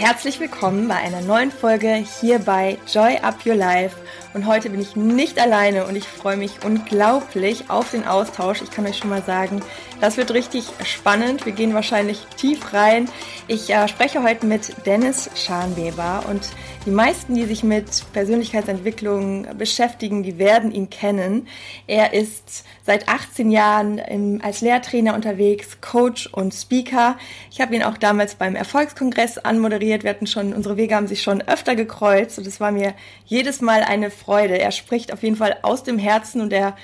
Herzlich 0.00 0.40
willkommen 0.40 0.88
bei 0.88 0.94
einer 0.94 1.20
neuen 1.20 1.50
Folge 1.50 1.92
hier 1.92 2.38
bei 2.38 2.78
Joy 2.90 3.18
Up 3.18 3.44
Your 3.44 3.54
Life. 3.54 3.98
Und 4.32 4.46
heute 4.46 4.70
bin 4.70 4.80
ich 4.80 4.96
nicht 4.96 5.38
alleine 5.38 5.84
und 5.84 5.94
ich 5.94 6.08
freue 6.08 6.38
mich 6.38 6.64
unglaublich 6.64 7.68
auf 7.68 7.90
den 7.90 8.06
Austausch. 8.06 8.62
Ich 8.62 8.70
kann 8.70 8.86
euch 8.86 8.96
schon 8.96 9.10
mal 9.10 9.22
sagen, 9.22 9.60
das 10.00 10.16
wird 10.16 10.32
richtig 10.32 10.64
spannend. 10.84 11.44
Wir 11.44 11.52
gehen 11.52 11.74
wahrscheinlich 11.74 12.18
tief 12.36 12.72
rein. 12.72 13.08
Ich 13.48 13.70
äh, 13.70 13.86
spreche 13.88 14.22
heute 14.22 14.46
mit 14.46 14.86
Dennis 14.86 15.30
Scharnweber 15.34 16.24
und 16.28 16.48
die 16.86 16.90
meisten, 16.90 17.34
die 17.34 17.44
sich 17.44 17.62
mit 17.62 18.04
Persönlichkeitsentwicklung 18.14 19.46
beschäftigen, 19.58 20.22
die 20.22 20.38
werden 20.38 20.72
ihn 20.72 20.88
kennen. 20.88 21.46
Er 21.86 22.14
ist 22.14 22.64
seit 22.86 23.08
18 23.08 23.50
Jahren 23.50 23.98
im, 23.98 24.40
als 24.42 24.62
Lehrtrainer 24.62 25.14
unterwegs, 25.14 25.82
Coach 25.82 26.26
und 26.28 26.54
Speaker. 26.54 27.18
Ich 27.50 27.60
habe 27.60 27.74
ihn 27.74 27.82
auch 27.82 27.98
damals 27.98 28.34
beim 28.34 28.56
Erfolgskongress 28.56 29.36
anmoderiert. 29.36 30.04
Wir 30.04 30.10
hatten 30.10 30.26
schon, 30.26 30.54
unsere 30.54 30.78
Wege 30.78 30.94
haben 30.94 31.06
sich 31.06 31.22
schon 31.22 31.42
öfter 31.42 31.76
gekreuzt 31.76 32.38
und 32.38 32.46
es 32.46 32.60
war 32.60 32.72
mir 32.72 32.94
jedes 33.26 33.60
Mal 33.60 33.82
eine 33.82 34.10
Freude. 34.10 34.58
Er 34.58 34.72
spricht 34.72 35.12
auf 35.12 35.22
jeden 35.22 35.36
Fall 35.36 35.58
aus 35.60 35.82
dem 35.82 35.98
Herzen 35.98 36.40
und 36.40 36.52
er, 36.52 36.76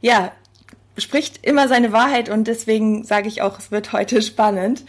ja, 0.00 0.30
spricht 1.00 1.44
immer 1.44 1.68
seine 1.68 1.92
Wahrheit 1.92 2.28
und 2.28 2.46
deswegen 2.46 3.04
sage 3.04 3.28
ich 3.28 3.42
auch, 3.42 3.58
es 3.58 3.70
wird 3.70 3.92
heute 3.92 4.22
spannend. 4.22 4.84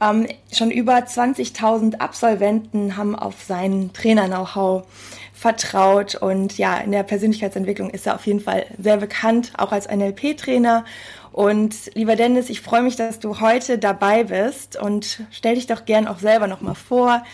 Ähm, 0.00 0.26
schon 0.52 0.70
über 0.70 0.94
20.000 0.94 1.98
Absolventen 1.98 2.96
haben 2.96 3.14
auf 3.14 3.42
seinen 3.42 3.92
Trainer-Know-how 3.92 4.84
vertraut 5.32 6.14
und 6.14 6.56
ja, 6.56 6.78
in 6.78 6.92
der 6.92 7.02
Persönlichkeitsentwicklung 7.02 7.90
ist 7.90 8.06
er 8.06 8.14
auf 8.14 8.26
jeden 8.26 8.40
Fall 8.40 8.66
sehr 8.78 8.96
bekannt, 8.96 9.52
auch 9.58 9.72
als 9.72 9.88
NLP-Trainer. 9.88 10.84
Und 11.32 11.94
lieber 11.94 12.14
Dennis, 12.14 12.50
ich 12.50 12.60
freue 12.60 12.82
mich, 12.82 12.96
dass 12.96 13.18
du 13.18 13.40
heute 13.40 13.78
dabei 13.78 14.24
bist 14.24 14.76
und 14.76 15.22
stell 15.30 15.54
dich 15.54 15.66
doch 15.66 15.84
gern 15.84 16.06
auch 16.06 16.18
selber 16.18 16.46
nochmal 16.46 16.74
vor. 16.74 17.24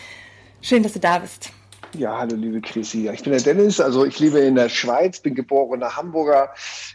Schön, 0.61 0.83
dass 0.83 0.93
du 0.93 0.99
da 0.99 1.19
bist. 1.19 1.51
Ja, 1.95 2.19
hallo 2.19 2.35
liebe 2.35 2.61
Chrissy. 2.61 3.09
Ich 3.11 3.23
bin 3.23 3.33
der 3.33 3.41
Dennis, 3.41 3.79
also 3.79 4.05
ich 4.05 4.19
lebe 4.19 4.39
in 4.39 4.53
der 4.53 4.69
Schweiz, 4.69 5.19
bin 5.19 5.33
geborener 5.33 5.95
Hamburger, 5.97 6.49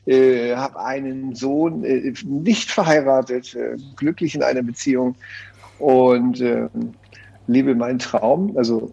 äh, 0.07 0.55
habe 0.55 0.79
einen 0.79 1.35
Sohn, 1.35 1.83
äh, 1.83 2.15
nicht 2.25 2.71
verheiratet, 2.71 3.55
äh, 3.55 3.77
glücklich 3.97 4.37
in 4.37 4.45
einer 4.45 4.63
Beziehung 4.63 5.17
und 5.79 6.41
äh, 6.41 6.69
lebe 7.49 7.75
meinen 7.75 7.99
Traum, 7.99 8.57
also 8.57 8.93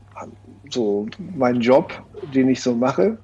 so 0.72 1.07
meinen 1.19 1.61
Job, 1.61 2.03
den 2.33 2.49
ich 2.49 2.61
so 2.61 2.73
mache. 2.73 3.19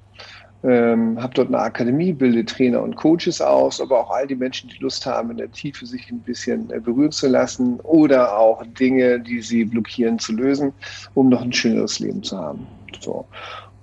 Ähm, 0.64 1.22
habe 1.22 1.34
dort 1.34 1.48
eine 1.48 1.58
Akademie, 1.58 2.12
bilde 2.12 2.44
Trainer 2.44 2.82
und 2.82 2.96
Coaches 2.96 3.40
aus, 3.40 3.80
aber 3.80 4.00
auch 4.00 4.10
all 4.10 4.26
die 4.26 4.34
Menschen, 4.34 4.68
die 4.68 4.78
Lust 4.78 5.06
haben, 5.06 5.30
in 5.30 5.36
der 5.36 5.52
Tiefe 5.52 5.86
sich 5.86 6.10
ein 6.10 6.20
bisschen 6.20 6.68
äh, 6.70 6.80
berühren 6.80 7.12
zu 7.12 7.28
lassen 7.28 7.78
oder 7.80 8.36
auch 8.36 8.64
Dinge, 8.66 9.20
die 9.20 9.40
sie 9.40 9.64
blockieren, 9.64 10.18
zu 10.18 10.32
lösen, 10.32 10.72
um 11.14 11.28
noch 11.28 11.42
ein 11.42 11.52
schöneres 11.52 12.00
Leben 12.00 12.24
zu 12.24 12.36
haben. 12.36 12.66
So. 13.00 13.28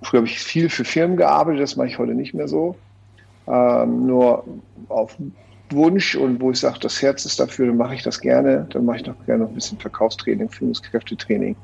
Früher 0.02 0.18
habe 0.18 0.28
ich 0.28 0.38
viel 0.38 0.68
für 0.68 0.84
Firmen 0.84 1.16
gearbeitet, 1.16 1.62
das 1.62 1.76
mache 1.76 1.88
ich 1.88 1.98
heute 1.98 2.14
nicht 2.14 2.34
mehr 2.34 2.48
so. 2.48 2.76
Ähm, 3.48 4.06
nur 4.06 4.44
auf 4.88 5.16
Wunsch 5.70 6.14
und 6.14 6.40
wo 6.40 6.50
ich 6.50 6.60
sage, 6.60 6.78
das 6.80 7.00
Herz 7.00 7.24
ist 7.24 7.40
dafür, 7.40 7.68
dann 7.68 7.76
mache 7.76 7.94
ich 7.94 8.02
das 8.02 8.20
gerne. 8.20 8.66
Dann 8.70 8.84
mache 8.84 8.98
ich 8.98 9.06
noch 9.06 9.16
gerne 9.24 9.44
noch 9.44 9.50
ein 9.50 9.54
bisschen 9.54 9.78
Verkaufstraining, 9.78 10.48
Führungskräftetraining. 10.50 11.56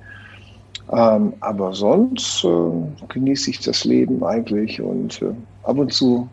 Ähm, 0.92 1.32
aber 1.40 1.72
sonst 1.72 2.44
äh, 2.44 3.08
genieße 3.08 3.50
ich 3.50 3.60
das 3.60 3.84
Leben 3.84 4.22
eigentlich 4.22 4.80
und 4.80 5.22
äh, 5.22 5.32
ab 5.62 5.78
und 5.78 5.92
zu 5.92 6.28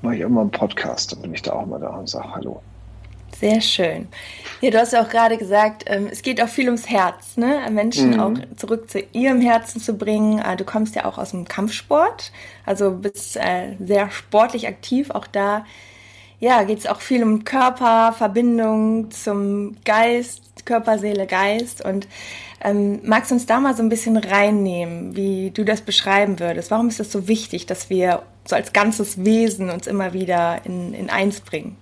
mache 0.00 0.16
ich 0.16 0.24
auch 0.24 0.30
mal 0.30 0.42
einen 0.42 0.50
Podcast, 0.50 1.12
dann 1.12 1.22
bin 1.22 1.34
ich 1.34 1.42
da 1.42 1.52
auch 1.52 1.66
mal 1.66 1.78
da 1.78 1.90
und 1.90 2.08
sage 2.08 2.34
Hallo. 2.34 2.62
Sehr 3.38 3.60
schön. 3.60 4.08
Ja, 4.62 4.70
du 4.70 4.78
hast 4.78 4.94
ja 4.94 5.02
auch 5.02 5.10
gerade 5.10 5.36
gesagt, 5.36 5.84
ähm, 5.88 6.08
es 6.10 6.22
geht 6.22 6.40
auch 6.42 6.48
viel 6.48 6.66
ums 6.66 6.88
Herz, 6.88 7.36
ne? 7.36 7.68
Menschen 7.70 8.14
mhm. 8.14 8.20
auch 8.20 8.32
zurück 8.56 8.90
zu 8.90 9.00
ihrem 9.12 9.42
Herzen 9.42 9.78
zu 9.78 9.92
bringen. 9.92 10.38
Äh, 10.38 10.56
du 10.56 10.64
kommst 10.64 10.94
ja 10.94 11.04
auch 11.04 11.18
aus 11.18 11.32
dem 11.32 11.46
Kampfsport, 11.46 12.32
also 12.64 12.92
bist 12.92 13.36
äh, 13.36 13.76
sehr 13.78 14.10
sportlich 14.10 14.66
aktiv. 14.66 15.10
Auch 15.10 15.26
da 15.26 15.66
ja, 16.40 16.62
geht 16.62 16.78
es 16.78 16.86
auch 16.86 17.00
viel 17.00 17.22
um 17.22 17.44
Körper, 17.44 18.14
Verbindung 18.16 19.10
zum 19.10 19.76
Geist, 19.84 20.64
Körper, 20.64 20.98
Seele, 20.98 21.26
Geist. 21.26 21.84
Und 21.84 22.08
ähm, 22.66 22.98
magst 23.04 23.30
du 23.30 23.36
uns 23.36 23.46
da 23.46 23.60
mal 23.60 23.76
so 23.76 23.82
ein 23.82 23.88
bisschen 23.88 24.16
reinnehmen, 24.16 25.14
wie 25.14 25.52
du 25.52 25.64
das 25.64 25.82
beschreiben 25.82 26.40
würdest? 26.40 26.72
Warum 26.72 26.88
ist 26.88 26.98
es 26.98 27.12
so 27.12 27.28
wichtig, 27.28 27.66
dass 27.66 27.90
wir 27.90 28.22
so 28.44 28.56
als 28.56 28.72
ganzes 28.72 29.24
Wesen 29.24 29.70
uns 29.70 29.86
immer 29.86 30.12
wieder 30.12 30.60
in, 30.64 30.92
in 30.92 31.08
eins 31.08 31.40
bringen? 31.40 31.76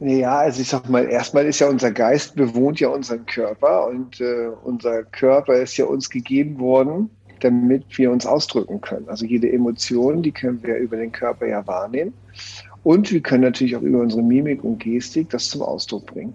Ja, 0.00 0.38
also 0.38 0.62
ich 0.62 0.68
sag 0.68 0.88
mal, 0.88 1.04
erstmal 1.04 1.44
ist 1.44 1.60
ja 1.60 1.68
unser 1.68 1.90
Geist 1.90 2.34
bewohnt 2.36 2.80
ja 2.80 2.88
unseren 2.88 3.26
Körper 3.26 3.86
und 3.86 4.20
äh, 4.20 4.48
unser 4.64 5.04
Körper 5.04 5.54
ist 5.54 5.76
ja 5.76 5.84
uns 5.84 6.08
gegeben 6.08 6.58
worden, 6.58 7.10
damit 7.40 7.84
wir 7.98 8.10
uns 8.10 8.24
ausdrücken 8.24 8.80
können. 8.80 9.08
Also 9.08 9.26
jede 9.26 9.52
Emotion, 9.52 10.22
die 10.22 10.32
können 10.32 10.62
wir 10.62 10.76
über 10.76 10.96
den 10.96 11.12
Körper 11.12 11.46
ja 11.46 11.66
wahrnehmen. 11.66 12.14
Und 12.82 13.12
wir 13.12 13.20
können 13.20 13.44
natürlich 13.44 13.76
auch 13.76 13.82
über 13.82 14.00
unsere 14.00 14.22
Mimik 14.22 14.64
und 14.64 14.78
Gestik 14.78 15.30
das 15.30 15.48
zum 15.48 15.62
Ausdruck 15.62 16.06
bringen. 16.06 16.34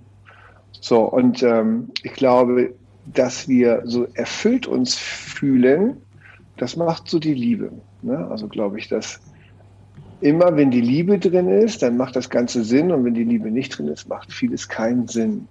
So, 0.81 1.02
und 1.02 1.44
ähm, 1.44 1.90
ich 2.03 2.14
glaube, 2.14 2.74
dass 3.14 3.47
wir 3.47 3.81
so 3.86 4.08
erfüllt 4.14 4.68
uns 4.68 4.96
fühlen, 4.96 5.97
das 6.58 6.75
macht 6.75 7.08
so 7.08 7.20
die 7.20 7.34
Liebe. 7.34 7.72
Ne? 8.02 8.28
Also 8.30 8.47
glaube 8.47 8.80
ich, 8.80 8.88
dass 8.88 9.20
immer, 10.22 10.56
wenn 10.56 10.72
die 10.72 10.81
Liebe 10.81 11.18
drin 11.18 11.47
ist, 11.47 11.81
dann 11.81 11.97
macht 11.97 12.16
das 12.16 12.30
Ganze 12.30 12.64
Sinn 12.64 12.92
und 12.92 13.06
wenn 13.06 13.14
die 13.14 13.24
Liebe 13.24 13.50
nicht 13.50 13.78
drin 13.78 13.88
ist, 13.88 14.08
macht 14.09 14.31
vieles 14.31 14.68
keinen 14.68 15.08
Sinn. 15.08 15.47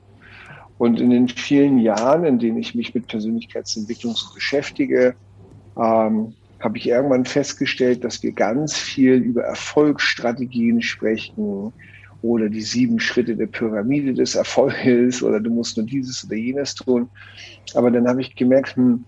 Und 0.76 1.00
in 1.00 1.10
den 1.10 1.28
vielen 1.28 1.78
Jahren, 1.78 2.24
in 2.24 2.38
denen 2.38 2.58
ich 2.58 2.74
mich 2.74 2.94
mit 2.94 3.08
Persönlichkeitsentwicklung 3.08 4.14
so 4.14 4.32
beschäftige, 4.34 5.14
ähm, 5.76 6.34
habe 6.60 6.78
ich 6.78 6.88
irgendwann 6.88 7.24
festgestellt, 7.24 8.04
dass 8.04 8.22
wir 8.22 8.32
ganz 8.32 8.76
viel 8.76 9.14
über 9.14 9.42
Erfolgsstrategien 9.42 10.82
sprechen 10.82 11.72
oder 12.22 12.48
die 12.48 12.60
sieben 12.60 12.98
Schritte 12.98 13.36
der 13.36 13.46
Pyramide 13.46 14.14
des 14.14 14.34
Erfolges 14.34 15.22
oder 15.22 15.40
du 15.40 15.50
musst 15.50 15.76
nur 15.76 15.86
dieses 15.86 16.24
oder 16.24 16.36
jenes 16.36 16.74
tun. 16.74 17.08
Aber 17.74 17.90
dann 17.90 18.08
habe 18.08 18.20
ich 18.20 18.34
gemerkt, 18.34 18.76
hm, 18.76 19.04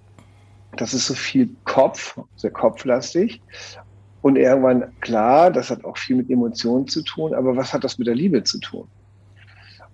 das 0.77 0.95
ist 0.95 1.07
so 1.07 1.15
viel 1.15 1.51
Kopf, 1.65 2.19
sehr 2.37 2.53
kopflastig. 2.53 3.41
Und 4.23 4.37
irgendwann, 4.37 4.93
klar, 5.01 5.51
das 5.51 5.71
hat 5.71 5.85
auch 5.85 5.97
viel 5.97 6.17
mit 6.17 6.31
Emotionen 6.31 6.87
zu 6.87 7.03
tun, 7.03 7.35
aber 7.35 7.57
was 7.57 7.73
hat 7.73 7.85
das 7.85 7.99
mit 7.99 8.07
der 8.07 8.15
Liebe 8.15 8.45
zu 8.45 8.61
tun? 8.61 8.87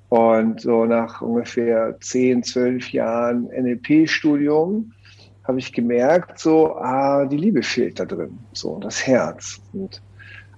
Und 0.08 0.60
so 0.60 0.84
nach 0.84 1.20
ungefähr 1.20 1.96
zehn, 2.00 2.42
zwölf 2.42 2.92
Jahren 2.92 3.48
NLP-Studium 3.48 4.92
habe 5.44 5.58
ich 5.58 5.72
gemerkt, 5.72 6.38
so, 6.38 6.74
ah, 6.76 7.24
die 7.24 7.36
Liebe 7.36 7.62
fehlt 7.62 8.00
da 8.00 8.04
drin, 8.04 8.38
so, 8.52 8.78
das 8.78 9.06
Herz. 9.06 9.60
Und 9.72 10.02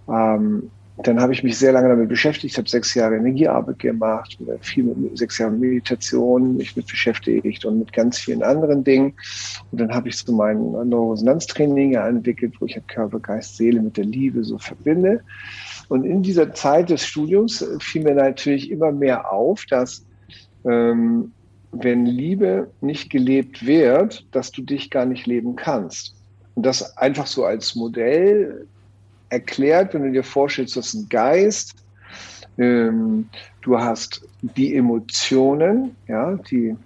ähm, 0.09 0.71
dann 1.03 1.21
habe 1.21 1.33
ich 1.33 1.45
mich 1.45 1.57
sehr 1.57 1.73
lange 1.73 1.89
damit 1.89 2.09
beschäftigt, 2.09 2.59
habe 2.59 2.69
sechs 2.69 2.95
Jahre 2.95 3.17
Energiearbeit 3.17 3.79
gemacht, 3.79 4.37
viel 4.63 4.85
mit 4.85 5.17
sechs 5.17 5.39
Jahre 5.39 5.53
Meditation, 5.53 6.57
mich 6.57 6.77
mit 6.77 6.89
beschäftigt 6.89 7.65
und 7.65 7.79
mit 7.79 7.93
ganz 7.93 8.19
vielen 8.19 8.43
anderen 8.43 8.83
Dingen. 8.83 9.15
Und 9.71 9.81
dann 9.81 9.95
habe 9.95 10.09
ich 10.09 10.17
so 10.17 10.33
mein 10.33 10.59
Neuroresonanztraining 10.73 11.95
entwickelt, 11.95 12.55
wo 12.59 12.67
ich 12.67 12.75
halt 12.75 12.89
Körper, 12.89 13.21
Geist, 13.21 13.57
Seele 13.57 13.81
mit 13.81 13.97
der 13.97 14.07
Liebe 14.07 14.43
so 14.43 14.59
verbinde. 14.59 15.23
Und 15.89 16.05
in 16.05 16.23
dieser 16.23 16.53
Zeit 16.53 16.91
des 16.91 17.07
Studiums 17.07 17.65
fiel 17.81 18.03
mir 18.03 18.15
natürlich 18.15 18.71
immer 18.71 18.91
mehr 18.91 19.33
auf, 19.33 19.65
dass 19.67 20.05
ähm, 20.65 21.33
wenn 21.71 22.07
Liebe 22.07 22.71
nicht 22.81 23.09
gelebt 23.11 23.65
wird, 23.65 24.27
dass 24.33 24.51
du 24.51 24.63
dich 24.63 24.91
gar 24.91 25.05
nicht 25.05 25.27
leben 25.27 25.55
kannst. 25.55 26.15
Und 26.55 26.67
das 26.67 26.97
einfach 26.97 27.29
so 27.29 27.45
als 27.45 27.77
Modell 27.77 28.67
erklärt, 29.31 29.95
wenn 29.95 30.05
du 30.05 30.13
dir 30.13 30.25
vorstellst, 30.25 30.77
du 30.77 30.81
hast 30.81 30.95
einen 30.95 31.09
Geist, 31.09 31.75
ähm, 32.59 33.29
du 33.63 33.79
hast 33.79 34.23
die 34.41 34.75
Emotionen, 34.75 35.97
ja, 36.07 36.35
die, 36.51 36.77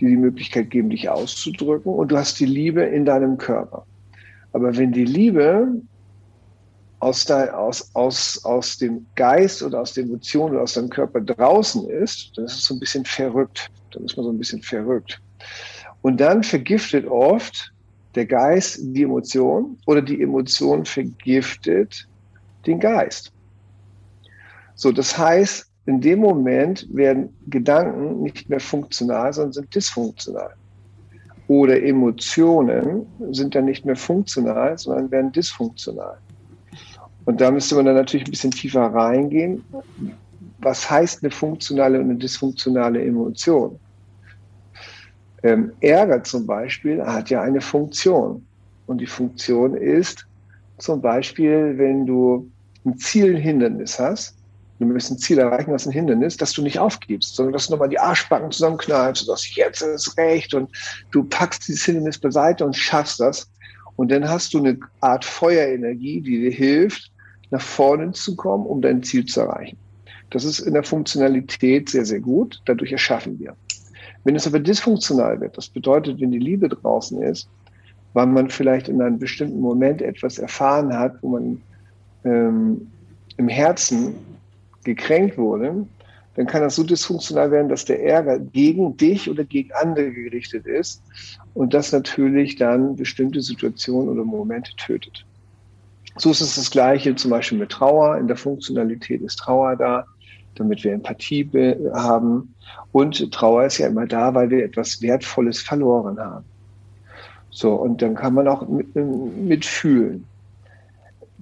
die 0.00 0.06
die 0.06 0.16
Möglichkeit 0.16 0.70
geben, 0.70 0.90
dich 0.90 1.08
auszudrücken, 1.08 1.92
und 1.92 2.10
du 2.10 2.16
hast 2.16 2.40
die 2.40 2.46
Liebe 2.46 2.82
in 2.82 3.04
deinem 3.04 3.36
Körper. 3.38 3.84
Aber 4.52 4.76
wenn 4.76 4.92
die 4.92 5.04
Liebe 5.04 5.80
aus, 7.00 7.24
dein, 7.24 7.50
aus, 7.50 7.90
aus, 7.94 8.44
aus 8.44 8.78
dem 8.78 9.06
Geist 9.14 9.62
oder 9.62 9.80
aus 9.80 9.94
den 9.94 10.06
Emotionen 10.08 10.54
oder 10.54 10.62
aus 10.62 10.74
deinem 10.74 10.90
Körper 10.90 11.20
draußen 11.20 11.88
ist, 11.88 12.32
dann 12.36 12.44
ist 12.44 12.54
es 12.54 12.64
so 12.64 12.74
ein 12.74 12.80
bisschen 12.80 13.04
verrückt. 13.04 13.70
Dann 13.92 14.04
ist 14.04 14.16
man 14.16 14.24
so 14.24 14.32
ein 14.32 14.38
bisschen 14.38 14.62
verrückt. 14.62 15.20
Und 16.02 16.20
dann 16.20 16.42
vergiftet 16.42 17.06
oft 17.06 17.72
der 18.14 18.26
Geist 18.26 18.80
die 18.82 19.02
Emotion 19.02 19.78
oder 19.86 20.02
die 20.02 20.20
Emotion 20.20 20.84
vergiftet 20.84 22.08
den 22.66 22.80
Geist. 22.80 23.32
So, 24.74 24.92
das 24.92 25.16
heißt, 25.16 25.66
in 25.86 26.00
dem 26.00 26.20
Moment 26.20 26.86
werden 26.92 27.34
Gedanken 27.48 28.22
nicht 28.22 28.48
mehr 28.48 28.60
funktional, 28.60 29.32
sondern 29.32 29.52
sind 29.52 29.74
dysfunktional. 29.74 30.50
Oder 31.48 31.82
Emotionen 31.82 33.06
sind 33.32 33.54
dann 33.54 33.64
nicht 33.64 33.84
mehr 33.84 33.96
funktional, 33.96 34.78
sondern 34.78 35.10
werden 35.10 35.32
dysfunktional. 35.32 36.16
Und 37.24 37.40
da 37.40 37.50
müsste 37.50 37.74
man 37.74 37.86
dann 37.86 37.96
natürlich 37.96 38.26
ein 38.26 38.30
bisschen 38.30 38.52
tiefer 38.52 38.82
reingehen. 38.82 39.64
Was 40.58 40.88
heißt 40.88 41.22
eine 41.22 41.30
funktionale 41.30 41.98
und 41.98 42.04
eine 42.04 42.16
dysfunktionale 42.16 43.02
Emotion? 43.04 43.78
Ähm, 45.42 45.72
Ärger 45.80 46.22
zum 46.22 46.46
Beispiel 46.46 47.02
hat 47.02 47.30
ja 47.30 47.42
eine 47.42 47.60
Funktion. 47.60 48.44
Und 48.86 48.98
die 48.98 49.06
Funktion 49.06 49.74
ist 49.74 50.26
zum 50.78 51.00
Beispiel, 51.00 51.74
wenn 51.76 52.06
du 52.06 52.50
ein 52.84 52.98
Zielhindernis 52.98 53.98
hast, 53.98 54.36
du 54.78 54.86
möchtest 54.86 55.12
ein 55.12 55.18
Ziel 55.18 55.38
erreichen, 55.38 55.72
was 55.72 55.86
ein 55.86 55.92
Hindernis, 55.92 56.36
dass 56.36 56.52
du 56.52 56.62
nicht 56.62 56.78
aufgibst, 56.78 57.36
sondern 57.36 57.52
dass 57.52 57.66
du 57.66 57.72
nochmal 57.72 57.90
die 57.90 57.98
Arschbacken 57.98 58.50
zusammenknallst 58.50 59.22
und 59.22 59.28
sagst, 59.28 59.56
jetzt 59.56 59.82
ist 59.82 60.16
recht 60.16 60.54
und 60.54 60.70
du 61.10 61.24
packst 61.24 61.68
dieses 61.68 61.84
Hindernis 61.84 62.18
beiseite 62.18 62.64
und 62.64 62.74
schaffst 62.74 63.20
das. 63.20 63.50
Und 63.96 64.10
dann 64.10 64.26
hast 64.26 64.54
du 64.54 64.58
eine 64.58 64.78
Art 65.00 65.24
Feuerenergie, 65.24 66.22
die 66.22 66.40
dir 66.40 66.50
hilft, 66.50 67.12
nach 67.50 67.60
vorne 67.60 68.12
zu 68.12 68.34
kommen, 68.36 68.64
um 68.64 68.80
dein 68.80 69.02
Ziel 69.02 69.24
zu 69.26 69.40
erreichen. 69.40 69.76
Das 70.30 70.44
ist 70.44 70.60
in 70.60 70.74
der 70.74 70.84
Funktionalität 70.84 71.90
sehr, 71.90 72.06
sehr 72.06 72.20
gut. 72.20 72.62
Dadurch 72.64 72.92
erschaffen 72.92 73.38
wir. 73.38 73.56
Wenn 74.24 74.36
es 74.36 74.46
aber 74.46 74.58
dysfunktional 74.58 75.40
wird, 75.40 75.56
das 75.56 75.68
bedeutet, 75.68 76.20
wenn 76.20 76.30
die 76.30 76.38
Liebe 76.38 76.68
draußen 76.68 77.22
ist, 77.22 77.48
weil 78.12 78.26
man 78.26 78.50
vielleicht 78.50 78.88
in 78.88 79.00
einem 79.00 79.18
bestimmten 79.18 79.60
Moment 79.60 80.02
etwas 80.02 80.38
erfahren 80.38 80.92
hat, 80.92 81.14
wo 81.22 81.30
man 81.30 81.62
ähm, 82.24 82.88
im 83.36 83.48
Herzen 83.48 84.14
gekränkt 84.84 85.38
wurde, 85.38 85.86
dann 86.34 86.46
kann 86.46 86.62
das 86.62 86.76
so 86.76 86.82
dysfunktional 86.82 87.50
werden, 87.50 87.68
dass 87.68 87.84
der 87.84 88.02
Ärger 88.04 88.38
gegen 88.38 88.96
dich 88.96 89.28
oder 89.28 89.44
gegen 89.44 89.72
andere 89.72 90.10
gerichtet 90.10 90.66
ist 90.66 91.02
und 91.54 91.74
das 91.74 91.92
natürlich 91.92 92.56
dann 92.56 92.96
bestimmte 92.96 93.40
Situationen 93.42 94.08
oder 94.08 94.24
Momente 94.24 94.72
tötet. 94.76 95.26
So 96.16 96.30
ist 96.30 96.40
es 96.40 96.56
das 96.56 96.70
Gleiche 96.70 97.14
zum 97.14 97.30
Beispiel 97.30 97.58
mit 97.58 97.70
Trauer. 97.70 98.18
In 98.18 98.26
der 98.26 98.36
Funktionalität 98.36 99.22
ist 99.22 99.36
Trauer 99.36 99.76
da, 99.76 100.04
damit 100.54 100.84
wir 100.84 100.92
Empathie 100.92 101.48
haben. 101.92 102.54
Und 102.92 103.32
Trauer 103.32 103.64
ist 103.64 103.78
ja 103.78 103.86
immer 103.86 104.06
da, 104.06 104.34
weil 104.34 104.50
wir 104.50 104.64
etwas 104.64 105.00
Wertvolles 105.00 105.60
verloren 105.60 106.18
haben. 106.18 106.44
So, 107.50 107.74
und 107.74 108.02
dann 108.02 108.14
kann 108.14 108.34
man 108.34 108.48
auch 108.48 108.66
mitfühlen 108.66 110.26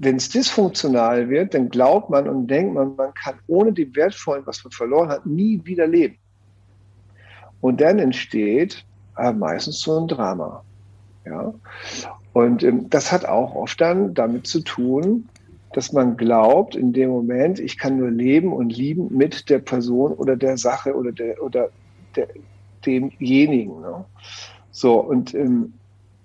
wenn 0.01 0.17
es 0.17 0.29
dysfunktional 0.29 1.29
wird, 1.29 1.55
dann 1.55 1.69
glaubt 1.69 2.09
man 2.09 2.29
und 2.29 2.47
denkt 2.47 2.73
man, 2.73 2.95
man 2.95 3.13
kann 3.15 3.35
ohne 3.49 3.73
dem 3.73 3.95
Wertvollen, 3.97 4.47
was 4.47 4.63
man 4.63 4.71
verloren 4.71 5.09
hat, 5.09 5.27
nie 5.27 5.61
wieder 5.65 5.89
leben. 5.89 6.17
Und 7.61 7.81
dann 7.81 7.99
entsteht 7.99 8.85
äh, 9.17 9.33
meistens 9.33 9.81
so 9.81 9.99
ein 9.99 10.07
Drama. 10.07 10.63
Ja? 11.27 11.53
Und 12.33 12.63
ähm, 12.63 12.89
das 12.89 13.11
hat 13.11 13.25
auch 13.25 13.57
oft 13.57 13.81
dann 13.81 14.15
damit 14.15 14.47
zu 14.47 14.61
tun, 14.61 15.29
dass 15.73 15.93
man 15.93 16.17
glaubt, 16.17 16.75
in 16.75 16.93
dem 16.93 17.11
Moment, 17.11 17.59
ich 17.61 17.79
kann 17.79 17.99
nur 17.99 18.11
leben 18.11 18.53
und 18.53 18.71
lieben 18.71 19.09
mit 19.11 19.51
der 19.51 19.59
Person 19.59 20.13
oder 20.13 20.37
der 20.37 20.57
Sache 20.57 20.95
oder 20.95 21.13
der 21.13 21.43
oder 21.43 21.69
der, 22.17 22.29
demjenigen. 22.87 23.81
Ne? 23.81 24.05
So, 24.71 24.99
und 24.99 25.35
ähm, 25.35 25.75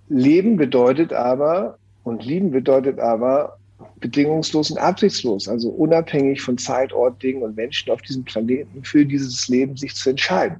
Leben 0.10 0.58
bedeutet 0.58 1.14
aber, 1.14 1.78
und 2.04 2.26
lieben 2.26 2.52
bedeutet 2.52 3.00
aber, 3.00 3.58
bedingungslos 4.00 4.72
und 4.72 4.78
absichtslos, 4.78 5.48
also 5.48 5.70
unabhängig 5.70 6.42
von 6.42 6.58
Zeit, 6.58 6.94
Ort, 6.94 7.22
Dingen 7.24 7.42
und 7.42 7.56
Menschen 7.56 7.92
auf 7.92 8.02
diesem 8.02 8.24
Planeten 8.24 8.84
für 8.84 9.06
dieses 9.06 9.48
Leben 9.48 9.78
sich 9.78 9.96
zu 9.96 10.12
entscheiden. 10.12 10.58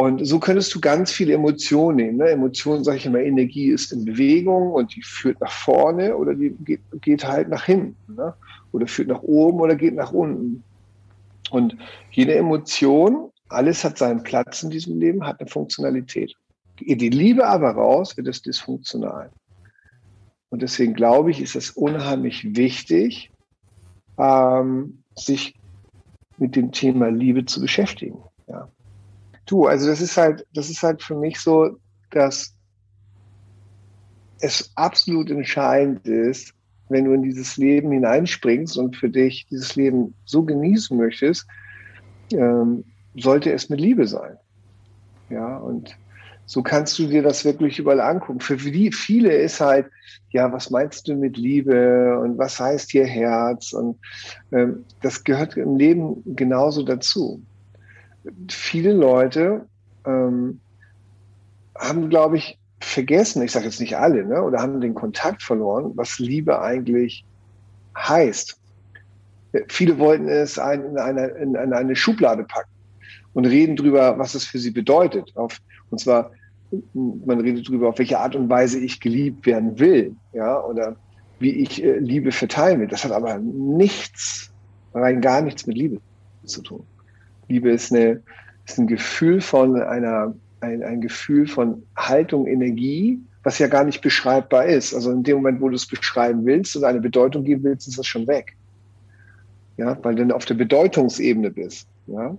Und 0.00 0.24
so 0.24 0.40
könntest 0.40 0.74
du 0.74 0.80
ganz 0.80 1.12
viele 1.12 1.34
Emotionen 1.34 1.96
nehmen. 1.96 2.16
Ne? 2.16 2.30
Emotionen, 2.30 2.84
sage 2.84 2.96
ich 2.96 3.04
immer, 3.04 3.18
Energie 3.18 3.66
ist 3.66 3.92
in 3.92 4.06
Bewegung 4.06 4.72
und 4.72 4.96
die 4.96 5.02
führt 5.02 5.38
nach 5.42 5.52
vorne 5.52 6.16
oder 6.16 6.34
die 6.34 6.56
geht, 6.64 6.80
geht 7.02 7.28
halt 7.28 7.50
nach 7.50 7.64
hinten. 7.66 8.14
Ne? 8.14 8.32
Oder 8.72 8.86
führt 8.86 9.08
nach 9.08 9.20
oben 9.20 9.60
oder 9.60 9.76
geht 9.76 9.94
nach 9.94 10.10
unten. 10.10 10.64
Und 11.50 11.76
jede 12.12 12.34
Emotion, 12.34 13.30
alles 13.50 13.84
hat 13.84 13.98
seinen 13.98 14.22
Platz 14.22 14.62
in 14.62 14.70
diesem 14.70 14.98
Leben, 14.98 15.26
hat 15.26 15.38
eine 15.38 15.50
Funktionalität. 15.50 16.32
Geht 16.76 17.02
die 17.02 17.10
Liebe 17.10 17.46
aber 17.46 17.72
raus, 17.72 18.16
wird 18.16 18.28
es 18.28 18.40
dysfunktional. 18.40 19.30
Und 20.48 20.62
deswegen 20.62 20.94
glaube 20.94 21.30
ich, 21.30 21.42
ist 21.42 21.56
es 21.56 21.72
unheimlich 21.72 22.56
wichtig, 22.56 23.30
ähm, 24.16 25.02
sich 25.14 25.54
mit 26.38 26.56
dem 26.56 26.72
Thema 26.72 27.10
Liebe 27.10 27.44
zu 27.44 27.60
beschäftigen. 27.60 28.16
Ja. 28.48 28.66
Du, 29.50 29.66
also 29.66 29.88
das 29.88 30.00
ist 30.00 30.16
halt, 30.16 30.46
das 30.54 30.70
ist 30.70 30.82
halt 30.82 31.02
für 31.02 31.16
mich 31.16 31.40
so, 31.40 31.76
dass 32.10 32.54
es 34.38 34.70
absolut 34.76 35.28
entscheidend 35.28 36.06
ist, 36.06 36.54
wenn 36.88 37.04
du 37.04 37.12
in 37.12 37.22
dieses 37.22 37.56
Leben 37.56 37.90
hineinspringst 37.90 38.78
und 38.78 38.96
für 38.96 39.08
dich 39.08 39.46
dieses 39.50 39.74
Leben 39.74 40.14
so 40.24 40.44
genießen 40.44 40.96
möchtest, 40.96 41.48
ähm, 42.32 42.84
sollte 43.16 43.52
es 43.52 43.68
mit 43.68 43.80
Liebe 43.80 44.06
sein. 44.06 44.36
Ja, 45.30 45.56
und 45.56 45.96
so 46.46 46.62
kannst 46.62 46.96
du 47.00 47.08
dir 47.08 47.22
das 47.22 47.44
wirklich 47.44 47.80
überall 47.80 48.00
angucken. 48.00 48.40
Für 48.40 48.58
viele 48.58 49.32
ist 49.32 49.60
halt, 49.60 49.86
ja, 50.30 50.52
was 50.52 50.70
meinst 50.70 51.08
du 51.08 51.14
mit 51.14 51.36
Liebe 51.36 52.20
und 52.20 52.38
was 52.38 52.60
heißt 52.60 52.90
hier 52.90 53.06
Herz? 53.06 53.72
Und 53.72 53.98
ähm, 54.52 54.84
das 55.02 55.24
gehört 55.24 55.56
im 55.56 55.76
Leben 55.76 56.22
genauso 56.36 56.84
dazu. 56.84 57.42
Viele 58.48 58.92
Leute 58.92 59.66
ähm, 60.06 60.60
haben, 61.76 62.10
glaube 62.10 62.36
ich, 62.36 62.58
vergessen, 62.80 63.42
ich 63.42 63.52
sage 63.52 63.66
jetzt 63.66 63.80
nicht 63.80 63.96
alle, 63.96 64.24
ne, 64.24 64.42
oder 64.42 64.60
haben 64.60 64.80
den 64.80 64.94
Kontakt 64.94 65.42
verloren, 65.42 65.92
was 65.96 66.18
Liebe 66.18 66.60
eigentlich 66.60 67.24
heißt. 67.96 68.58
Viele 69.68 69.98
wollten 69.98 70.28
es 70.28 70.56
in 70.56 70.96
eine, 70.98 71.26
in 71.26 71.56
eine 71.56 71.96
Schublade 71.96 72.44
packen 72.44 72.70
und 73.34 73.46
reden 73.46 73.76
drüber, 73.76 74.18
was 74.18 74.34
es 74.34 74.44
für 74.44 74.58
sie 74.58 74.70
bedeutet. 74.70 75.36
Auf, 75.36 75.58
und 75.90 75.98
zwar 75.98 76.30
man 76.94 77.40
redet 77.40 77.68
darüber, 77.68 77.88
auf 77.88 77.98
welche 77.98 78.18
Art 78.18 78.36
und 78.36 78.48
Weise 78.48 78.78
ich 78.78 79.00
geliebt 79.00 79.46
werden 79.46 79.78
will, 79.78 80.14
ja, 80.32 80.62
oder 80.62 80.96
wie 81.38 81.50
ich 81.50 81.82
äh, 81.82 81.98
Liebe 81.98 82.32
verteilen 82.32 82.80
will. 82.80 82.86
Das 82.86 83.04
hat 83.04 83.12
aber 83.12 83.38
nichts, 83.38 84.52
rein 84.94 85.20
gar 85.20 85.40
nichts 85.40 85.66
mit 85.66 85.76
Liebe 85.76 86.00
zu 86.44 86.62
tun. 86.62 86.86
Liebe 87.50 87.70
ist, 87.70 87.92
eine, 87.92 88.22
ist 88.66 88.78
ein 88.78 88.86
Gefühl 88.86 89.40
von 89.40 89.80
einer, 89.80 90.34
ein, 90.60 90.82
ein 90.82 91.00
Gefühl 91.00 91.46
von 91.46 91.82
Haltung, 91.96 92.46
Energie, 92.46 93.18
was 93.42 93.58
ja 93.58 93.66
gar 93.66 93.84
nicht 93.84 94.00
beschreibbar 94.00 94.66
ist. 94.66 94.94
Also 94.94 95.10
in 95.10 95.22
dem 95.22 95.38
Moment, 95.38 95.60
wo 95.60 95.68
du 95.68 95.74
es 95.74 95.86
beschreiben 95.86 96.44
willst 96.44 96.76
und 96.76 96.84
eine 96.84 97.00
Bedeutung 97.00 97.44
geben 97.44 97.64
willst, 97.64 97.88
ist 97.88 97.98
das 97.98 98.06
schon 98.06 98.26
weg. 98.26 98.54
Ja, 99.76 99.98
weil 100.02 100.14
du 100.14 100.22
dann 100.22 100.32
auf 100.32 100.44
der 100.44 100.54
Bedeutungsebene 100.54 101.50
bist. 101.50 101.88
Ja. 102.06 102.36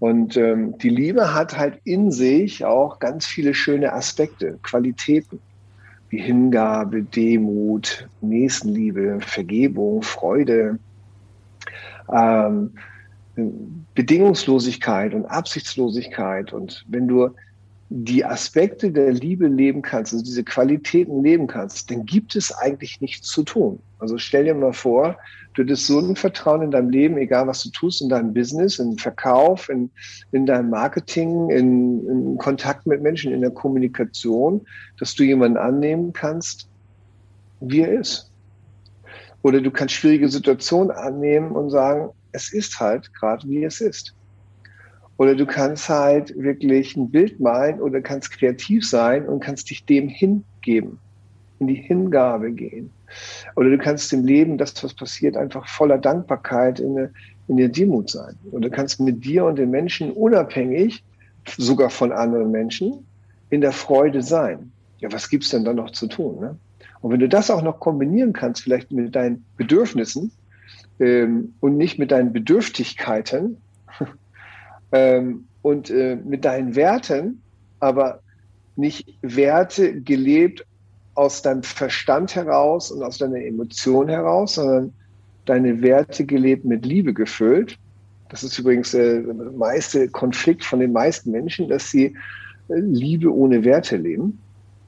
Und 0.00 0.36
ähm, 0.36 0.76
die 0.78 0.88
Liebe 0.88 1.32
hat 1.32 1.56
halt 1.56 1.78
in 1.84 2.10
sich 2.10 2.64
auch 2.64 2.98
ganz 2.98 3.24
viele 3.24 3.54
schöne 3.54 3.92
Aspekte, 3.92 4.58
Qualitäten, 4.62 5.38
wie 6.08 6.20
Hingabe, 6.20 7.04
Demut, 7.04 8.08
Nächstenliebe, 8.20 9.18
Vergebung, 9.20 10.02
Freude, 10.02 10.80
ähm, 12.12 12.72
Bedingungslosigkeit 13.94 15.14
und 15.14 15.26
Absichtslosigkeit. 15.26 16.52
Und 16.52 16.84
wenn 16.88 17.08
du 17.08 17.30
die 17.94 18.24
Aspekte 18.24 18.90
der 18.90 19.12
Liebe 19.12 19.46
leben 19.46 19.82
kannst, 19.82 20.12
also 20.12 20.24
diese 20.24 20.44
Qualitäten 20.44 21.22
leben 21.22 21.46
kannst, 21.46 21.90
dann 21.90 22.06
gibt 22.06 22.36
es 22.36 22.52
eigentlich 22.52 23.00
nichts 23.00 23.28
zu 23.28 23.42
tun. 23.42 23.80
Also 23.98 24.16
stell 24.16 24.44
dir 24.44 24.54
mal 24.54 24.72
vor, 24.72 25.18
du 25.54 25.62
hättest 25.62 25.86
so 25.86 25.98
ein 25.98 26.16
Vertrauen 26.16 26.62
in 26.62 26.70
deinem 26.70 26.88
Leben, 26.88 27.18
egal 27.18 27.46
was 27.46 27.62
du 27.62 27.70
tust, 27.70 28.00
in 28.00 28.08
deinem 28.08 28.32
Business, 28.32 28.78
in 28.78 28.96
Verkauf, 28.96 29.68
in, 29.68 29.90
in 30.32 30.46
deinem 30.46 30.70
Marketing, 30.70 31.50
in, 31.50 32.08
in 32.08 32.38
Kontakt 32.38 32.86
mit 32.86 33.02
Menschen, 33.02 33.32
in 33.32 33.42
der 33.42 33.50
Kommunikation, 33.50 34.62
dass 34.98 35.14
du 35.14 35.24
jemanden 35.24 35.58
annehmen 35.58 36.14
kannst, 36.14 36.68
wie 37.60 37.80
er 37.80 37.92
ist. 37.92 38.30
Oder 39.42 39.60
du 39.60 39.70
kannst 39.70 39.94
schwierige 39.94 40.28
Situationen 40.28 40.90
annehmen 40.90 41.52
und 41.52 41.68
sagen, 41.68 42.10
es 42.32 42.52
ist 42.52 42.80
halt 42.80 43.12
gerade, 43.14 43.48
wie 43.48 43.64
es 43.64 43.80
ist. 43.80 44.14
Oder 45.18 45.34
du 45.34 45.46
kannst 45.46 45.88
halt 45.88 46.36
wirklich 46.36 46.96
ein 46.96 47.10
Bild 47.10 47.38
malen 47.38 47.80
oder 47.80 48.00
kannst 48.00 48.32
kreativ 48.32 48.88
sein 48.88 49.26
und 49.26 49.40
kannst 49.40 49.70
dich 49.70 49.84
dem 49.84 50.08
hingeben, 50.08 50.98
in 51.60 51.66
die 51.66 51.74
Hingabe 51.74 52.50
gehen. 52.50 52.90
Oder 53.56 53.70
du 53.70 53.78
kannst 53.78 54.10
dem 54.10 54.24
Leben, 54.24 54.58
das, 54.58 54.82
was 54.82 54.94
passiert, 54.94 55.36
einfach 55.36 55.68
voller 55.68 55.98
Dankbarkeit 55.98 56.80
in, 56.80 56.96
der, 56.96 57.10
in 57.48 57.58
der 57.58 57.68
Demut 57.68 58.10
sein. 58.10 58.36
Oder 58.50 58.68
du 58.68 58.74
kannst 58.74 59.00
mit 59.00 59.24
dir 59.24 59.44
und 59.44 59.56
den 59.56 59.70
Menschen 59.70 60.10
unabhängig, 60.12 61.04
sogar 61.58 61.90
von 61.90 62.10
anderen 62.10 62.50
Menschen, 62.50 63.06
in 63.50 63.60
der 63.60 63.72
Freude 63.72 64.22
sein. 64.22 64.72
Ja, 64.98 65.12
was 65.12 65.28
gibt's 65.28 65.50
denn 65.50 65.64
da 65.64 65.74
noch 65.74 65.90
zu 65.90 66.06
tun? 66.06 66.40
Ne? 66.40 66.56
Und 67.00 67.12
wenn 67.12 67.20
du 67.20 67.28
das 67.28 67.50
auch 67.50 67.62
noch 67.62 67.80
kombinieren 67.80 68.32
kannst, 68.32 68.62
vielleicht 68.62 68.90
mit 68.92 69.14
deinen 69.14 69.44
Bedürfnissen 69.56 70.32
ähm, 71.00 71.54
und 71.60 71.76
nicht 71.76 71.98
mit 71.98 72.10
deinen 72.10 72.32
Bedürftigkeiten, 72.32 73.58
ähm, 74.92 75.46
und 75.62 75.90
äh, 75.90 76.16
mit 76.16 76.44
deinen 76.44 76.74
Werten, 76.74 77.40
aber 77.80 78.20
nicht 78.76 79.16
Werte 79.22 80.00
gelebt 80.00 80.66
aus 81.14 81.42
deinem 81.42 81.62
Verstand 81.62 82.34
heraus 82.34 82.90
und 82.90 83.02
aus 83.02 83.18
deiner 83.18 83.40
Emotion 83.40 84.08
heraus, 84.08 84.54
sondern 84.54 84.92
deine 85.44 85.82
Werte 85.82 86.24
gelebt 86.24 86.64
mit 86.64 86.84
Liebe 86.86 87.12
gefüllt, 87.12 87.78
Das 88.28 88.42
ist 88.42 88.58
übrigens 88.58 88.94
äh, 88.94 89.22
der 89.22 89.34
meiste 89.34 90.08
Konflikt 90.08 90.64
von 90.64 90.80
den 90.80 90.92
meisten 90.92 91.30
Menschen, 91.30 91.68
dass 91.68 91.90
sie 91.90 92.16
äh, 92.68 92.74
Liebe 92.74 93.32
ohne 93.32 93.64
Werte 93.64 93.96
leben. 93.96 94.38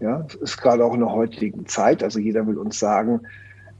Ja, 0.00 0.22
das 0.22 0.34
ist 0.36 0.56
gerade 0.56 0.84
auch 0.84 0.94
in 0.94 1.00
der 1.00 1.12
heutigen 1.12 1.66
Zeit. 1.66 2.02
Also 2.02 2.18
jeder 2.18 2.46
will 2.46 2.58
uns 2.58 2.78
sagen, 2.78 3.20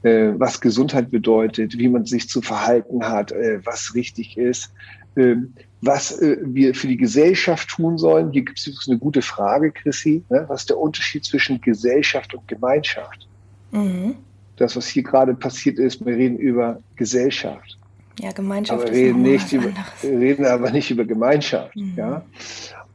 äh, 0.05 0.39
was 0.39 0.61
Gesundheit 0.61 1.11
bedeutet, 1.11 1.79
wie 1.79 1.89
man 1.89 2.05
sich 2.05 2.29
zu 2.29 2.43
verhalten 2.43 3.05
hat, 3.05 3.33
äh, 3.33 3.65
was 3.65 3.95
richtig 3.95 4.37
ist, 4.37 4.71
äh, 5.17 5.37
was 5.81 6.21
wir 6.21 6.75
für 6.75 6.89
die 6.89 6.99
Gesellschaft 6.99 7.71
tun 7.71 7.97
sollen. 7.97 8.31
Hier 8.31 8.43
gibt 8.43 8.59
es 8.59 8.87
eine 8.89 8.99
gute 8.99 9.23
Frage, 9.23 9.73
Chrissy. 9.73 10.23
Ne? 10.29 10.45
Was 10.49 10.63
ist 10.63 10.71
der 10.71 10.79
Unterschied 10.79 11.25
zwischen 11.25 11.61
Gesellschaft 11.61 12.35
und 12.35 12.47
Gemeinschaft? 12.49 13.27
Mhm. 13.71 14.17
Das, 14.57 14.77
was 14.77 14.87
hier 14.87 15.03
gerade 15.03 15.35
passiert 15.35 15.79
ist, 15.79 16.05
wir 16.05 16.15
reden 16.15 16.37
über 16.39 16.81
Gesellschaft. 16.97 17.79
Ja, 18.21 18.31
Gemeinschaft 18.33 18.83
aber 18.83 18.93
reden 18.93 19.23
nicht 19.23 19.53
über, 19.53 19.73
wir 20.03 20.19
reden 20.19 20.45
aber 20.45 20.71
nicht 20.71 20.91
über 20.91 21.05
Gemeinschaft. 21.05 21.77
Mhm. 21.77 21.95
Ja? 21.97 22.25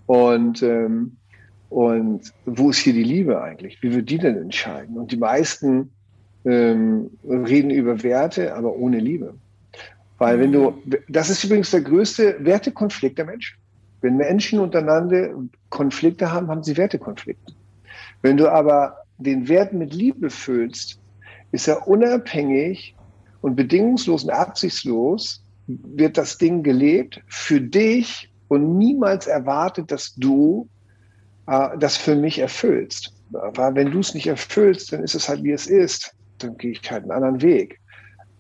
Und, 0.06 0.62
ähm, 0.62 1.18
und 1.70 2.34
wo 2.46 2.70
ist 2.70 2.78
hier 2.80 2.94
die 2.94 3.04
Liebe 3.04 3.42
eigentlich? 3.42 3.82
Wie 3.82 3.94
wird 3.94 4.10
die 4.10 4.20
denn 4.20 4.38
entscheiden? 4.38 4.98
Und 4.98 5.12
die 5.12 5.18
meisten 5.18 5.92
ähm, 6.46 7.10
reden 7.24 7.72
über 7.72 8.02
Werte, 8.04 8.56
aber 8.56 8.76
ohne 8.76 9.00
Liebe. 9.00 9.34
Weil 10.18 10.40
wenn 10.40 10.52
du, 10.52 10.82
das 11.08 11.30
ist 11.30 11.44
übrigens 11.44 11.72
der 11.72 11.82
größte 11.82 12.38
Wertekonflikt 12.40 13.18
der 13.18 13.26
Menschen. 13.26 13.58
Wenn 14.02 14.18
Menschen 14.18 14.60
untereinander 14.60 15.30
Konflikte 15.70 16.32
haben, 16.32 16.48
haben 16.48 16.64
sie 16.64 16.78
Wertekonflikte. 16.78 17.54
Wenn 18.22 18.38
du 18.38 18.50
aber 18.50 18.98
den 19.18 19.48
Wert 19.48 19.74
mit 19.74 19.94
Liebe 19.94 20.30
füllst, 20.30 21.00
ist 21.52 21.68
er 21.68 21.88
unabhängig 21.88 22.96
und 23.42 23.56
bedingungslos 23.56 24.24
und 24.24 24.30
absichtslos, 24.30 25.44
wird 25.68 26.18
das 26.18 26.38
Ding 26.38 26.64
gelebt 26.64 27.22
für 27.28 27.62
dich 27.62 28.30
und 28.48 28.78
niemals 28.78 29.28
erwartet, 29.28 29.92
dass 29.92 30.16
du 30.16 30.68
äh, 31.48 31.78
das 31.78 31.96
für 31.96 32.16
mich 32.16 32.40
erfüllst. 32.40 33.14
Weil 33.32 33.76
wenn 33.76 33.92
du 33.92 34.00
es 34.00 34.14
nicht 34.14 34.28
erfüllst, 34.28 34.92
dann 34.92 35.04
ist 35.04 35.16
es 35.16 35.30
halt 35.30 35.44
wie 35.44 35.52
es 35.52 35.68
ist. 35.68 36.14
Dann 36.40 36.58
gehe 36.58 36.72
ich 36.72 36.92
halt 36.92 37.04
einen 37.04 37.12
anderen 37.12 37.42
Weg. 37.42 37.80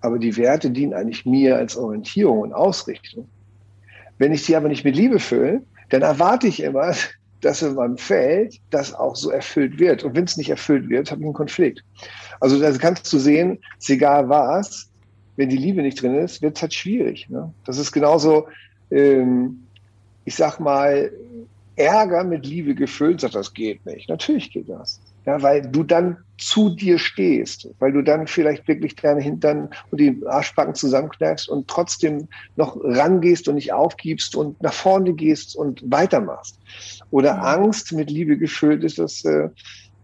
Aber 0.01 0.18
die 0.18 0.36
Werte 0.38 0.72
dienen 0.72 0.94
eigentlich 0.94 1.25
mir 1.25 1.58
als 1.58 1.75
Orientierung 1.75 2.39
und 2.39 2.53
Ausrichtung. 2.53 3.27
Wenn 4.18 4.34
ich 4.34 4.44
sie 4.44 4.56
aber 4.56 4.68
nicht 4.68 4.84
mit 4.84 4.96
Liebe 4.96 5.20
fülle, 5.20 5.62
dann 5.89 6.01
erwarte 6.01 6.48
ich 6.48 6.62
immer, 6.63 6.94
dass 7.41 7.62
in 7.62 7.75
meinem 7.75 7.98
Feld 7.98 8.60
das 8.70 8.94
auch 8.94 9.15
so 9.15 9.29
erfüllt 9.29 9.79
wird. 9.79 10.03
Und 10.03 10.15
wenn 10.15 10.25
es 10.25 10.38
nicht 10.38 10.50
erfüllt 10.50 10.89
wird, 10.89 11.10
habe 11.10 11.22
ich 11.22 11.25
einen 11.25 11.34
Konflikt. 11.34 11.84
Also 12.41 12.60
da 12.60 12.72
kannst 12.77 13.12
du 13.12 13.18
sehen, 13.18 13.60
ist 13.77 13.89
egal 13.89 14.27
was, 14.27 14.89
wenn 15.38 15.50
die 15.50 15.58
Liebe 15.58 15.82
nicht 15.82 16.01
drin 16.01 16.15
ist, 16.15 16.41
wird 16.41 16.58
es 16.58 16.62
halt 16.62 16.74
schwierig. 16.74 17.29
Ne? 17.29 17.53
Das 17.65 17.77
ist 17.77 17.94
genauso, 17.94 18.50
ähm, 18.91 19.63
ich 20.25 20.36
sag 20.36 20.60
mal, 20.60 21.12
Ärger 21.77 22.25
mit 22.25 22.46
Liebe 22.46 22.75
gefüllt, 22.75 23.22
sagt, 23.22 23.36
das 23.36 23.53
geht 23.53 23.86
nicht. 23.86 24.10
Natürlich 24.10 24.51
geht 24.51 24.68
das. 24.68 25.00
Ja, 25.26 25.42
weil 25.42 25.62
du 25.62 25.84
dann 25.84 26.18
zu 26.38 26.70
dir 26.70 26.98
stehst, 26.98 27.70
weil 27.80 27.92
du 27.92 28.02
dann 28.02 28.26
vielleicht 28.26 28.68
wirklich 28.68 28.96
deine 28.96 29.22
Hintern 29.22 29.70
und 29.92 30.00
die 30.00 30.22
Arschbacken 30.26 30.74
zusammenknallst 30.74 31.50
und 31.50 31.68
trotzdem 31.68 32.30
noch 32.56 32.78
rangehst 32.82 33.48
und 33.48 33.56
nicht 33.56 33.74
aufgibst 33.74 34.36
und 34.36 34.62
nach 34.62 34.74
vorne 34.74 35.14
gehst 35.14 35.56
und 35.56 35.84
weitermachst. 35.86 36.58
Oder 37.12 37.36
ja. 37.36 37.42
Angst 37.42 37.92
mit 37.92 38.10
Liebe 38.10 38.38
gefüllt 38.38 38.84
ist, 38.84 39.00
dass 39.00 39.26
äh, 39.26 39.50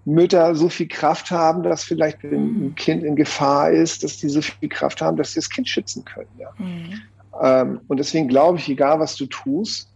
Mütter 0.04 0.54
so 0.56 0.70
viel 0.70 0.88
Kraft 0.88 1.32
haben, 1.32 1.64
dass 1.64 1.84
vielleicht 1.84 2.24
ein 2.24 2.66
mhm. 2.66 2.76
Kind 2.76 3.04
in 3.04 3.16
Gefahr 3.16 3.72
ist, 3.72 4.04
dass 4.04 4.18
die 4.18 4.30
so 4.30 4.42
viel 4.42 4.70
Kraft 4.70 5.02
haben, 5.02 5.18
dass 5.18 5.32
sie 5.32 5.40
das 5.40 5.50
Kind 5.50 5.68
schützen 5.68 6.06
können. 6.06 6.30
Ja. 6.38 6.50
Mhm. 6.58 7.02
Ähm, 7.42 7.82
und 7.88 7.98
deswegen 7.98 8.28
glaube 8.28 8.60
ich, 8.60 8.70
egal 8.70 9.00
was 9.00 9.16
du 9.16 9.26
tust, 9.26 9.90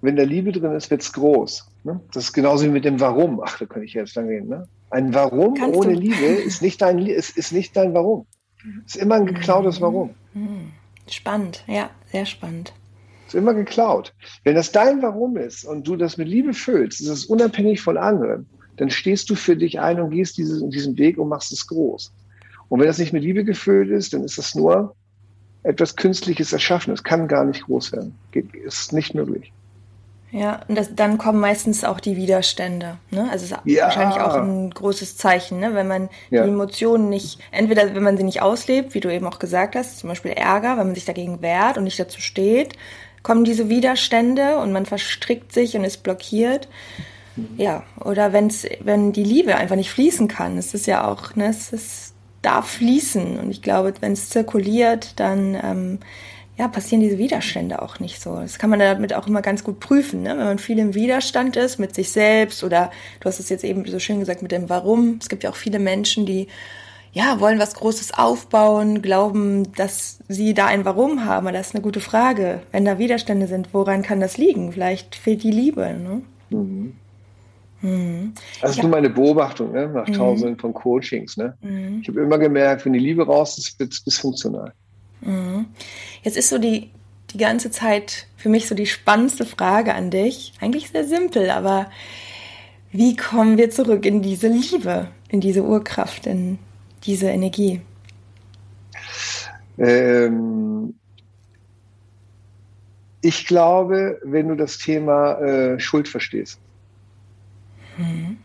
wenn 0.00 0.16
da 0.16 0.22
Liebe 0.22 0.52
drin 0.52 0.72
ist, 0.72 0.90
wird's 0.90 1.12
groß. 1.12 1.66
Ne? 1.84 2.00
Das 2.12 2.24
ist 2.24 2.32
genauso 2.32 2.64
wie 2.64 2.70
mit 2.70 2.84
dem 2.84 2.98
Warum. 2.98 3.40
Ach, 3.44 3.58
da 3.58 3.66
könnte 3.66 3.86
ich 3.86 3.94
jetzt 3.94 4.14
lang 4.16 4.26
reden. 4.26 4.48
Ne? 4.48 4.66
Ein 4.90 5.14
Warum 5.14 5.54
Kannst 5.54 5.78
ohne 5.78 5.94
du? 5.94 6.00
Liebe 6.00 6.24
ist 6.24 6.62
nicht 6.62 6.80
dein, 6.80 6.98
ist, 6.98 7.36
ist 7.36 7.52
nicht 7.52 7.76
dein 7.76 7.94
Warum. 7.94 8.26
Ist 8.86 8.96
immer 8.96 9.16
ein 9.16 9.26
geklautes 9.26 9.80
Warum. 9.80 10.14
Mhm. 10.32 10.72
Spannend, 11.10 11.64
ja, 11.66 11.90
sehr 12.10 12.24
spannend. 12.24 12.72
Ist 13.26 13.34
immer 13.34 13.52
geklaut. 13.52 14.14
Wenn 14.42 14.54
das 14.54 14.72
dein 14.72 15.02
Warum 15.02 15.36
ist 15.36 15.64
und 15.64 15.86
du 15.86 15.96
das 15.96 16.16
mit 16.16 16.28
Liebe 16.28 16.54
füllst, 16.54 17.00
ist 17.00 17.08
es 17.08 17.26
unabhängig 17.26 17.82
von 17.82 17.98
anderen, 17.98 18.46
dann 18.76 18.88
stehst 18.88 19.28
du 19.28 19.34
für 19.34 19.56
dich 19.56 19.80
ein 19.80 20.00
und 20.00 20.10
gehst 20.10 20.38
dieses, 20.38 20.66
diesen 20.70 20.96
Weg 20.96 21.18
und 21.18 21.28
machst 21.28 21.52
es 21.52 21.66
groß. 21.66 22.12
Und 22.68 22.80
wenn 22.80 22.86
das 22.86 22.98
nicht 22.98 23.12
mit 23.12 23.22
Liebe 23.22 23.44
gefüllt 23.44 23.90
ist, 23.90 24.14
dann 24.14 24.24
ist 24.24 24.38
das 24.38 24.54
nur 24.54 24.96
etwas 25.62 25.96
Künstliches 25.96 26.52
erschaffen. 26.52 26.92
Es 26.92 27.04
kann 27.04 27.28
gar 27.28 27.44
nicht 27.44 27.64
groß 27.64 27.92
werden. 27.92 28.14
Ist 28.64 28.92
nicht 28.92 29.14
möglich. 29.14 29.52
Ja, 30.34 30.62
und 30.66 30.76
das, 30.76 30.92
dann 30.96 31.16
kommen 31.16 31.38
meistens 31.38 31.84
auch 31.84 32.00
die 32.00 32.16
Widerstände. 32.16 32.96
Ne? 33.12 33.28
Also 33.30 33.44
es 33.44 33.52
ist 33.52 33.58
ja. 33.66 33.84
wahrscheinlich 33.84 34.20
auch 34.20 34.34
ein 34.34 34.70
großes 34.70 35.16
Zeichen, 35.16 35.60
ne? 35.60 35.76
wenn 35.76 35.86
man 35.86 36.08
ja. 36.28 36.42
die 36.42 36.48
Emotionen 36.48 37.08
nicht, 37.08 37.38
entweder 37.52 37.94
wenn 37.94 38.02
man 38.02 38.16
sie 38.16 38.24
nicht 38.24 38.42
auslebt, 38.42 38.94
wie 38.94 39.00
du 39.00 39.14
eben 39.14 39.28
auch 39.28 39.38
gesagt 39.38 39.76
hast, 39.76 40.00
zum 40.00 40.08
Beispiel 40.08 40.32
Ärger, 40.32 40.70
wenn 40.76 40.86
man 40.86 40.94
sich 40.96 41.04
dagegen 41.04 41.40
wehrt 41.40 41.78
und 41.78 41.84
nicht 41.84 42.00
dazu 42.00 42.20
steht, 42.20 42.72
kommen 43.22 43.44
diese 43.44 43.68
Widerstände 43.68 44.58
und 44.58 44.72
man 44.72 44.86
verstrickt 44.86 45.52
sich 45.52 45.76
und 45.76 45.84
ist 45.84 46.02
blockiert. 46.02 46.68
Ja, 47.56 47.84
oder 48.04 48.32
wenn's, 48.32 48.66
wenn 48.80 49.12
die 49.12 49.22
Liebe 49.22 49.54
einfach 49.54 49.76
nicht 49.76 49.90
fließen 49.90 50.26
kann, 50.26 50.58
es 50.58 50.74
ist 50.74 50.86
ja 50.86 51.08
auch, 51.08 51.36
ne, 51.36 51.46
es 51.46 51.72
ist, 51.72 52.14
darf 52.42 52.68
fließen. 52.70 53.38
Und 53.38 53.52
ich 53.52 53.62
glaube, 53.62 53.94
wenn 54.00 54.12
es 54.12 54.30
zirkuliert, 54.30 55.18
dann 55.20 55.54
ähm, 55.62 55.98
ja, 56.56 56.68
passieren 56.68 57.00
diese 57.00 57.18
Widerstände 57.18 57.82
auch 57.82 57.98
nicht 57.98 58.22
so. 58.22 58.36
Das 58.36 58.58
kann 58.58 58.70
man 58.70 58.78
damit 58.78 59.12
auch 59.14 59.26
immer 59.26 59.42
ganz 59.42 59.64
gut 59.64 59.80
prüfen, 59.80 60.22
ne? 60.22 60.30
wenn 60.30 60.44
man 60.44 60.58
viel 60.58 60.78
im 60.78 60.94
Widerstand 60.94 61.56
ist 61.56 61.78
mit 61.78 61.94
sich 61.94 62.12
selbst 62.12 62.62
oder 62.62 62.92
du 63.20 63.28
hast 63.28 63.40
es 63.40 63.48
jetzt 63.48 63.64
eben 63.64 63.84
so 63.86 63.98
schön 63.98 64.20
gesagt 64.20 64.40
mit 64.40 64.52
dem 64.52 64.68
Warum. 64.68 65.18
Es 65.20 65.28
gibt 65.28 65.42
ja 65.42 65.50
auch 65.50 65.56
viele 65.56 65.80
Menschen, 65.80 66.26
die 66.26 66.46
ja, 67.12 67.38
wollen 67.38 67.60
was 67.60 67.74
Großes 67.74 68.14
aufbauen, 68.14 69.00
glauben, 69.00 69.72
dass 69.74 70.18
sie 70.28 70.52
da 70.52 70.66
ein 70.66 70.84
Warum 70.84 71.24
haben. 71.24 71.46
Aber 71.46 71.56
das 71.56 71.68
ist 71.68 71.74
eine 71.74 71.82
gute 71.82 72.00
Frage. 72.00 72.60
Wenn 72.72 72.84
da 72.84 72.98
Widerstände 72.98 73.46
sind, 73.46 73.68
woran 73.72 74.02
kann 74.02 74.20
das 74.20 74.36
liegen? 74.36 74.72
Vielleicht 74.72 75.14
fehlt 75.14 75.44
die 75.44 75.52
Liebe. 75.52 75.82
Ne? 75.82 76.22
Mhm. 76.50 76.92
Mhm. 77.82 78.32
Das 78.60 78.72
ist 78.72 78.76
ja. 78.78 78.82
nur 78.82 78.90
meine 78.90 79.10
Beobachtung 79.10 79.72
ne? 79.72 79.88
nach 79.88 80.08
mhm. 80.08 80.12
Tausenden 80.12 80.58
von 80.58 80.74
Coachings. 80.74 81.36
Ne? 81.36 81.56
Mhm. 81.60 82.00
Ich 82.02 82.08
habe 82.08 82.20
immer 82.20 82.38
gemerkt, 82.38 82.84
wenn 82.84 82.92
die 82.92 82.98
Liebe 82.98 83.24
raus 83.24 83.58
ist, 83.58 83.78
wird 83.78 83.92
es 83.92 84.02
dysfunktional. 84.02 84.72
Jetzt 86.24 86.38
ist 86.38 86.48
so 86.48 86.56
die, 86.56 86.90
die 87.30 87.38
ganze 87.38 87.70
Zeit 87.70 88.26
für 88.36 88.48
mich 88.48 88.66
so 88.66 88.74
die 88.74 88.86
spannendste 88.86 89.44
Frage 89.44 89.94
an 89.94 90.10
dich. 90.10 90.54
Eigentlich 90.60 90.88
sehr 90.88 91.04
simpel, 91.04 91.50
aber 91.50 91.90
wie 92.90 93.14
kommen 93.14 93.58
wir 93.58 93.70
zurück 93.70 94.06
in 94.06 94.22
diese 94.22 94.48
Liebe, 94.48 95.08
in 95.28 95.40
diese 95.40 95.62
Urkraft, 95.62 96.26
in 96.26 96.58
diese 97.04 97.28
Energie? 97.28 97.82
Ähm, 99.76 100.94
ich 103.20 103.46
glaube, 103.46 104.18
wenn 104.24 104.48
du 104.48 104.54
das 104.54 104.78
Thema 104.78 105.38
äh, 105.40 105.78
Schuld 105.78 106.08
verstehst. 106.08 106.58
Mhm. 107.98 108.38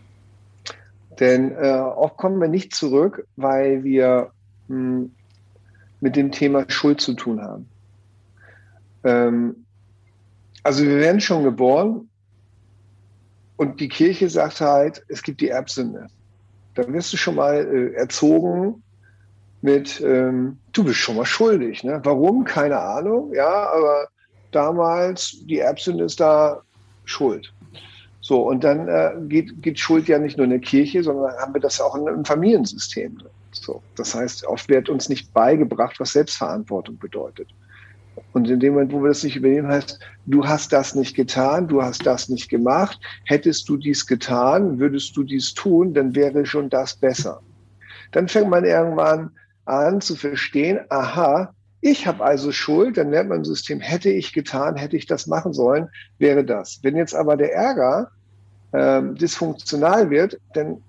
Denn 1.18 1.52
äh, 1.56 1.80
oft 1.80 2.18
kommen 2.18 2.42
wir 2.42 2.50
nicht 2.50 2.76
zurück, 2.76 3.26
weil 3.38 3.84
wir 3.86 4.32
mh, 4.68 4.76
hm, 4.76 5.12
mit 6.02 6.16
dem 6.16 6.32
Thema 6.32 6.66
Schuld 6.70 7.02
zu 7.02 7.14
tun 7.14 7.42
haben. 7.42 7.70
Ähm, 9.04 9.66
also 10.64 10.84
wir 10.84 10.98
werden 10.98 11.22
schon 11.22 11.44
geboren 11.44 12.10
und 13.58 13.80
die 13.80 13.90
Kirche 13.90 14.30
sagt 14.30 14.62
halt, 14.62 15.04
es 15.08 15.24
gibt 15.24 15.42
die 15.42 15.50
Erbsünde. 15.50 16.08
Da 16.76 16.88
wirst 16.88 17.12
du 17.12 17.18
schon 17.18 17.36
mal 17.36 17.56
äh, 17.56 17.94
erzogen 17.94 18.84
mit, 19.62 20.02
ähm, 20.02 20.58
du 20.72 20.84
bist 20.84 21.00
schon 21.00 21.18
mal 21.18 21.26
schuldig. 21.26 21.84
Ne? 21.84 22.00
Warum? 22.04 22.46
Keine 22.46 22.80
Ahnung. 22.80 23.34
Ja, 23.34 23.70
aber 23.70 24.08
damals, 24.52 25.38
die 25.46 25.60
Erbsünde 25.60 26.06
ist 26.06 26.20
da 26.20 26.62
schuld. 27.06 27.54
So, 28.22 28.42
und 28.42 28.64
dann 28.64 28.88
äh, 28.88 29.12
geht, 29.28 29.62
geht 29.62 29.80
Schuld 29.80 30.08
ja 30.08 30.20
nicht 30.20 30.38
nur 30.38 30.44
in 30.44 30.52
der 30.52 30.60
Kirche, 30.60 31.04
sondern 31.04 31.34
haben 31.38 31.54
wir 31.54 31.62
das 31.62 31.82
auch 31.82 31.96
in 31.96 32.08
einem 32.08 32.26
Familiensystem. 32.26 33.18
So, 33.52 33.82
das 33.96 34.16
heißt, 34.16 34.46
oft 34.46 34.70
wird 34.70 34.90
uns 34.90 35.10
nicht 35.10 35.34
beigebracht, 35.34 36.00
was 36.00 36.14
Selbstverantwortung 36.14 36.98
bedeutet. 36.98 37.50
Und 38.34 38.50
in 38.50 38.60
dem 38.60 38.74
Moment, 38.74 38.92
wo 38.92 39.02
wir 39.02 39.10
das 39.10 39.24
nicht 39.24 39.36
übernehmen, 39.36 39.70
heißt, 39.70 40.00
du 40.26 40.46
hast 40.46 40.74
das 40.74 40.94
nicht 40.94 41.16
getan, 41.16 41.68
du 41.68 41.82
hast 41.82 42.06
das 42.06 42.30
nicht 42.30 42.50
gemacht. 42.50 43.00
Hättest 43.26 43.68
du 43.70 43.78
dies 43.78 44.06
getan, 44.06 44.80
würdest 44.80 45.16
du 45.16 45.24
dies 45.24 45.54
tun, 45.54 45.94
dann 45.94 46.16
wäre 46.16 46.46
schon 46.46 46.70
das 46.70 46.96
besser. 46.96 47.42
Dann 48.12 48.28
fängt 48.28 48.50
man 48.50 48.66
irgendwann 48.66 49.32
an 49.66 50.02
zu 50.02 50.16
verstehen, 50.16 50.80
aha, 50.90 51.54
ich 51.82 52.08
habe 52.08 52.24
also 52.24 52.52
Schuld, 52.52 52.98
dann 52.98 53.12
lernt 53.12 53.30
man 53.30 53.40
im 53.40 53.46
System, 53.46 53.80
hätte 53.80 54.10
ich 54.10 54.34
getan, 54.34 54.76
hätte 54.76 54.98
ich 54.98 55.06
das 55.06 55.28
machen 55.28 55.54
sollen, 55.54 55.88
wäre 56.18 56.44
das. 56.44 56.80
Wenn 56.82 56.98
jetzt 56.98 57.16
aber 57.16 57.38
der 57.38 57.54
Ärger 57.54 58.12
ähm, 58.74 59.16
dysfunktional 59.16 60.10
wird, 60.10 60.40
dann 60.54 60.84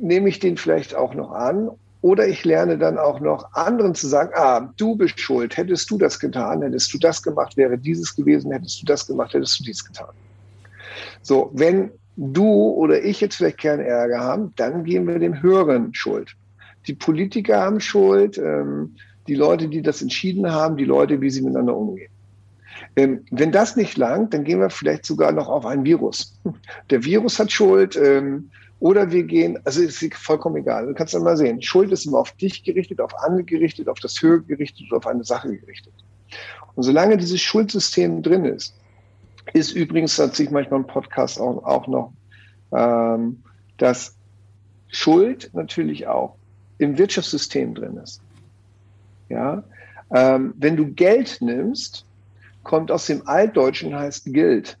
nehme 0.00 0.28
ich 0.28 0.38
den 0.38 0.56
vielleicht 0.56 0.94
auch 0.94 1.14
noch 1.14 1.32
an 1.32 1.70
Oder 2.02 2.26
ich 2.26 2.44
lerne 2.44 2.78
dann 2.78 2.96
auch 2.96 3.20
noch 3.20 3.52
anderen 3.52 3.94
zu 3.94 4.06
sagen, 4.06 4.32
ah, 4.34 4.72
du 4.76 4.96
bist 4.96 5.20
schuld, 5.20 5.56
hättest 5.56 5.90
du 5.90 5.98
das 5.98 6.18
getan, 6.18 6.62
hättest 6.62 6.92
du 6.94 6.98
das 6.98 7.22
gemacht, 7.22 7.56
wäre 7.56 7.76
dieses 7.76 8.16
gewesen, 8.16 8.52
hättest 8.52 8.80
du 8.80 8.86
das 8.86 9.06
gemacht, 9.06 9.34
hättest 9.34 9.60
du 9.60 9.64
dies 9.64 9.84
getan. 9.84 10.08
So, 11.22 11.50
wenn 11.52 11.90
du 12.16 12.46
oder 12.46 13.02
ich 13.02 13.20
jetzt 13.20 13.36
vielleicht 13.36 13.58
keinen 13.58 13.80
Ärger 13.80 14.20
haben, 14.20 14.52
dann 14.56 14.84
geben 14.84 15.08
wir 15.08 15.18
dem 15.18 15.42
Höheren 15.42 15.92
Schuld. 15.94 16.34
Die 16.86 16.94
Politiker 16.94 17.60
haben 17.60 17.80
Schuld, 17.80 18.38
ähm, 18.38 18.96
die 19.26 19.34
Leute, 19.34 19.68
die 19.68 19.82
das 19.82 20.00
entschieden 20.00 20.50
haben, 20.50 20.76
die 20.76 20.84
Leute, 20.84 21.20
wie 21.20 21.30
sie 21.30 21.42
miteinander 21.42 21.76
umgehen. 21.76 22.10
Ähm, 22.96 23.24
wenn 23.30 23.52
das 23.52 23.76
nicht 23.76 23.96
langt, 23.98 24.32
dann 24.32 24.44
gehen 24.44 24.60
wir 24.60 24.70
vielleicht 24.70 25.04
sogar 25.04 25.32
noch 25.32 25.48
auf 25.48 25.66
ein 25.66 25.84
Virus. 25.84 26.40
Der 26.90 27.04
Virus 27.04 27.38
hat 27.38 27.52
Schuld, 27.52 27.96
ähm, 27.96 28.50
oder 28.80 29.10
wir 29.12 29.24
gehen, 29.24 29.58
also 29.64 29.82
ist 29.82 30.02
vollkommen 30.14 30.56
egal. 30.56 30.86
Du 30.86 30.94
kannst 30.94 31.18
mal 31.18 31.36
sehen, 31.36 31.60
Schuld 31.60 31.92
ist 31.92 32.06
immer 32.06 32.18
auf 32.18 32.32
dich 32.32 32.64
gerichtet, 32.64 33.00
auf 33.00 33.14
andere 33.22 33.44
gerichtet, 33.44 33.88
auf 33.88 34.00
das 34.00 34.20
Höhe 34.20 34.40
gerichtet 34.40 34.86
oder 34.90 34.96
auf 34.96 35.06
eine 35.06 35.22
Sache 35.22 35.54
gerichtet. 35.54 35.92
Und 36.74 36.82
solange 36.82 37.18
dieses 37.18 37.40
Schuldsystem 37.42 38.22
drin 38.22 38.46
ist, 38.46 38.74
ist 39.52 39.72
übrigens, 39.72 40.16
da 40.16 40.32
ziehe 40.32 40.46
ich 40.46 40.52
manchmal 40.52 40.80
im 40.80 40.86
Podcast 40.86 41.38
auch, 41.40 41.62
auch 41.64 41.86
noch, 41.88 42.12
ähm, 42.72 43.42
dass 43.76 44.16
Schuld 44.88 45.50
natürlich 45.52 46.06
auch 46.06 46.36
im 46.78 46.96
Wirtschaftssystem 46.96 47.74
drin 47.74 47.98
ist. 47.98 48.22
Ja, 49.28 49.62
ähm, 50.12 50.54
wenn 50.56 50.76
du 50.76 50.86
Geld 50.86 51.38
nimmst, 51.40 52.06
kommt 52.62 52.90
aus 52.90 53.06
dem 53.06 53.26
Altdeutschen 53.28 53.94
heißt 53.94 54.32
Geld. 54.32 54.78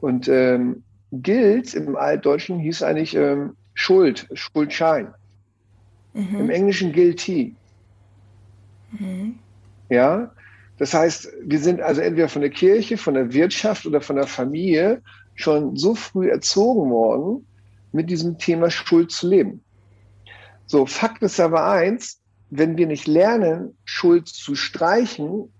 Und 0.00 0.28
ähm, 0.28 0.82
gilt 1.12 1.74
im 1.74 1.96
Altdeutschen 1.96 2.58
hieß 2.58 2.82
eigentlich 2.82 3.14
ähm, 3.14 3.56
Schuld, 3.74 4.28
Schuldschein. 4.32 5.12
Mhm. 6.12 6.40
Im 6.40 6.50
Englischen 6.50 6.92
guilty. 6.92 7.54
Mhm. 8.92 9.38
Ja, 9.88 10.30
das 10.78 10.94
heißt, 10.94 11.28
wir 11.42 11.58
sind 11.58 11.80
also 11.80 12.00
entweder 12.00 12.28
von 12.28 12.42
der 12.42 12.50
Kirche, 12.50 12.96
von 12.96 13.14
der 13.14 13.32
Wirtschaft 13.32 13.86
oder 13.86 14.00
von 14.00 14.16
der 14.16 14.26
Familie 14.26 15.02
schon 15.34 15.76
so 15.76 15.94
früh 15.94 16.30
erzogen 16.30 16.90
worden, 16.90 17.46
mit 17.92 18.08
diesem 18.08 18.38
Thema 18.38 18.70
Schuld 18.70 19.10
zu 19.10 19.28
leben. 19.28 19.62
So, 20.66 20.86
Fakt 20.86 21.22
ist 21.22 21.40
aber 21.40 21.66
eins, 21.68 22.20
wenn 22.50 22.76
wir 22.76 22.86
nicht 22.86 23.06
lernen, 23.06 23.76
Schuld 23.84 24.28
zu 24.28 24.54
streichen 24.54 25.52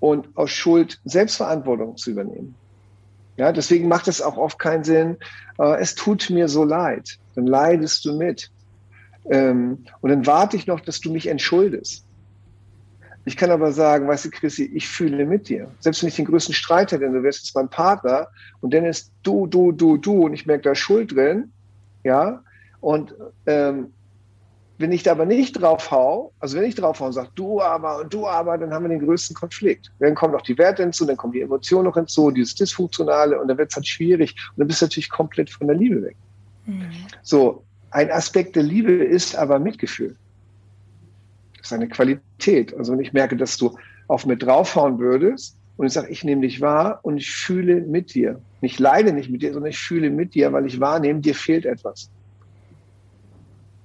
und 0.00 0.28
aus 0.36 0.50
Schuld 0.50 1.00
Selbstverantwortung 1.04 1.96
zu 1.96 2.10
übernehmen, 2.10 2.54
ja, 3.36 3.52
deswegen 3.52 3.88
macht 3.88 4.08
es 4.08 4.22
auch 4.22 4.36
oft 4.36 4.58
keinen 4.58 4.84
Sinn, 4.84 5.16
äh, 5.58 5.80
es 5.80 5.94
tut 5.94 6.30
mir 6.30 6.48
so 6.48 6.64
leid. 6.64 7.18
Dann 7.34 7.46
leidest 7.46 8.04
du 8.04 8.16
mit. 8.16 8.50
Ähm, 9.30 9.84
und 10.00 10.10
dann 10.10 10.26
warte 10.26 10.56
ich 10.56 10.66
noch, 10.66 10.80
dass 10.80 11.00
du 11.00 11.12
mich 11.12 11.26
entschuldest. 11.26 12.04
Ich 13.24 13.36
kann 13.36 13.50
aber 13.50 13.72
sagen, 13.72 14.06
weißt 14.06 14.26
du, 14.26 14.30
Chrissy, 14.30 14.70
ich 14.72 14.88
fühle 14.88 15.26
mit 15.26 15.48
dir. 15.48 15.68
Selbst 15.80 16.00
wenn 16.00 16.08
ich 16.08 16.16
den 16.16 16.26
größten 16.26 16.54
Streit 16.54 16.92
hätte, 16.92 17.10
du 17.10 17.22
wärst 17.24 17.40
jetzt 17.40 17.56
mein 17.56 17.68
Partner 17.68 18.28
und 18.60 18.72
dann 18.72 18.84
ist 18.84 19.10
du, 19.24 19.48
du, 19.48 19.72
du, 19.72 19.96
du 19.96 20.26
und 20.26 20.32
ich 20.32 20.46
merke 20.46 20.62
da 20.62 20.74
Schuld 20.76 21.12
drin, 21.12 21.50
ja, 22.04 22.40
und 22.80 23.16
ähm, 23.46 23.92
wenn 24.78 24.92
ich 24.92 25.02
da 25.02 25.12
aber 25.12 25.24
nicht 25.24 25.52
drauf 25.52 25.90
hau, 25.90 26.32
also 26.38 26.58
wenn 26.58 26.64
ich 26.64 26.74
drauf 26.74 27.00
hau 27.00 27.06
und 27.06 27.12
sage, 27.12 27.30
du 27.34 27.60
aber 27.60 28.00
und 28.00 28.12
du 28.12 28.26
aber, 28.26 28.58
dann 28.58 28.72
haben 28.72 28.84
wir 28.84 28.90
den 28.90 29.04
größten 29.04 29.34
Konflikt. 29.34 29.90
Dann 30.00 30.14
kommen 30.14 30.34
noch 30.34 30.42
die 30.42 30.58
Werte 30.58 30.82
hinzu, 30.82 31.06
dann 31.06 31.16
kommen 31.16 31.32
die 31.32 31.40
Emotionen 31.40 31.84
noch 31.84 31.94
hinzu, 31.94 32.30
dieses 32.30 32.54
Dysfunktionale 32.54 33.40
und 33.40 33.48
dann 33.48 33.56
wird 33.56 33.70
es 33.70 33.76
halt 33.76 33.86
schwierig 33.86 34.34
und 34.50 34.60
dann 34.60 34.68
bist 34.68 34.82
du 34.82 34.86
natürlich 34.86 35.08
komplett 35.08 35.48
von 35.48 35.66
der 35.66 35.76
Liebe 35.76 36.02
weg. 36.02 36.16
Mhm. 36.66 36.90
So, 37.22 37.64
ein 37.90 38.10
Aspekt 38.10 38.56
der 38.56 38.64
Liebe 38.64 38.92
ist 38.92 39.34
aber 39.36 39.58
Mitgefühl. 39.58 40.16
Das 41.56 41.68
ist 41.68 41.72
eine 41.72 41.88
Qualität. 41.88 42.76
Also 42.76 42.92
wenn 42.92 43.00
ich 43.00 43.12
merke, 43.14 43.36
dass 43.36 43.56
du 43.56 43.78
auf 44.08 44.26
mir 44.26 44.36
draufhauen 44.36 44.98
würdest 44.98 45.56
und 45.78 45.86
ich 45.86 45.94
sage, 45.94 46.10
ich 46.10 46.22
nehme 46.22 46.42
dich 46.42 46.60
wahr 46.60 47.00
und 47.02 47.16
ich 47.16 47.30
fühle 47.30 47.80
mit 47.80 48.14
dir. 48.14 48.40
Ich 48.60 48.78
leide 48.78 49.12
nicht 49.12 49.30
mit 49.30 49.42
dir, 49.42 49.52
sondern 49.52 49.70
ich 49.70 49.78
fühle 49.78 50.10
mit 50.10 50.34
dir, 50.34 50.52
weil 50.52 50.66
ich 50.66 50.80
wahrnehme, 50.80 51.20
dir 51.20 51.34
fehlt 51.34 51.64
etwas. 51.64 52.10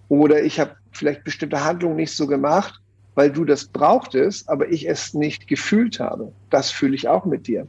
Oder 0.10 0.44
ich 0.44 0.60
habe 0.60 0.76
vielleicht 0.92 1.24
bestimmte 1.24 1.64
Handlungen 1.64 1.96
nicht 1.96 2.16
so 2.16 2.28
gemacht, 2.28 2.82
weil 3.16 3.32
du 3.32 3.46
das 3.46 3.66
brauchtest, 3.66 4.48
aber 4.50 4.70
ich 4.70 4.88
es 4.88 5.14
nicht 5.14 5.48
gefühlt 5.48 6.00
habe. 6.00 6.32
Das 6.50 6.72
fühle 6.72 6.96
ich 6.96 7.08
auch 7.08 7.26
mit 7.26 7.48
dir. 7.48 7.68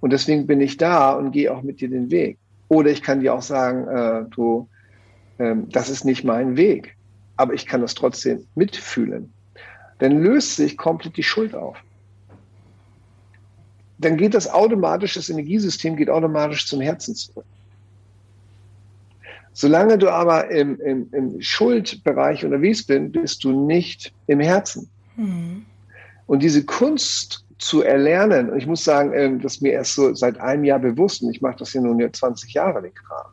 Und 0.00 0.12
deswegen 0.12 0.46
bin 0.46 0.60
ich 0.60 0.76
da 0.76 1.12
und 1.12 1.32
gehe 1.32 1.52
auch 1.52 1.62
mit 1.62 1.80
dir 1.80 1.88
den 1.88 2.10
Weg. 2.10 2.38
Oder 2.68 2.90
ich 2.90 3.02
kann 3.02 3.20
dir 3.20 3.34
auch 3.34 3.42
sagen, 3.42 3.88
äh, 3.88 4.24
du, 4.30 4.68
äh, 5.38 5.54
das 5.68 5.88
ist 5.90 6.04
nicht 6.04 6.24
mein 6.24 6.56
Weg, 6.56 6.96
aber 7.36 7.54
ich 7.54 7.66
kann 7.66 7.80
das 7.80 7.94
trotzdem 7.94 8.46
mitfühlen. 8.54 9.32
Dann 9.98 10.22
löst 10.22 10.56
sich 10.56 10.76
komplett 10.76 11.16
die 11.16 11.22
Schuld 11.22 11.54
auf. 11.54 11.76
Dann 13.98 14.16
geht 14.16 14.34
das 14.34 14.48
automatisch, 14.48 15.14
das 15.14 15.28
Energiesystem 15.28 15.96
geht 15.96 16.08
automatisch 16.08 16.66
zum 16.68 16.80
Herzen 16.80 17.16
zurück. 17.16 17.44
Solange 19.60 19.98
du 19.98 20.08
aber 20.08 20.52
im, 20.52 20.80
im, 20.82 21.08
im 21.10 21.40
Schuldbereich 21.40 22.44
unterwegs 22.44 22.86
bist, 22.86 23.10
bist 23.10 23.42
du 23.42 23.66
nicht 23.66 24.14
im 24.28 24.38
Herzen. 24.38 24.88
Mhm. 25.16 25.66
Und 26.26 26.44
diese 26.44 26.64
Kunst 26.64 27.44
zu 27.58 27.82
erlernen, 27.82 28.50
und 28.50 28.58
ich 28.58 28.68
muss 28.68 28.84
sagen, 28.84 29.12
ähm, 29.14 29.40
das 29.40 29.54
ist 29.54 29.62
mir 29.62 29.72
erst 29.72 29.96
so 29.96 30.14
seit 30.14 30.38
einem 30.38 30.62
Jahr 30.62 30.78
bewusst, 30.78 31.24
und 31.24 31.34
ich 31.34 31.40
mache 31.40 31.56
das 31.58 31.72
ja 31.72 31.80
nun 31.80 31.98
ja 31.98 32.12
20 32.12 32.54
Jahre, 32.54 32.82
den 32.82 32.92
Kram. 32.94 33.32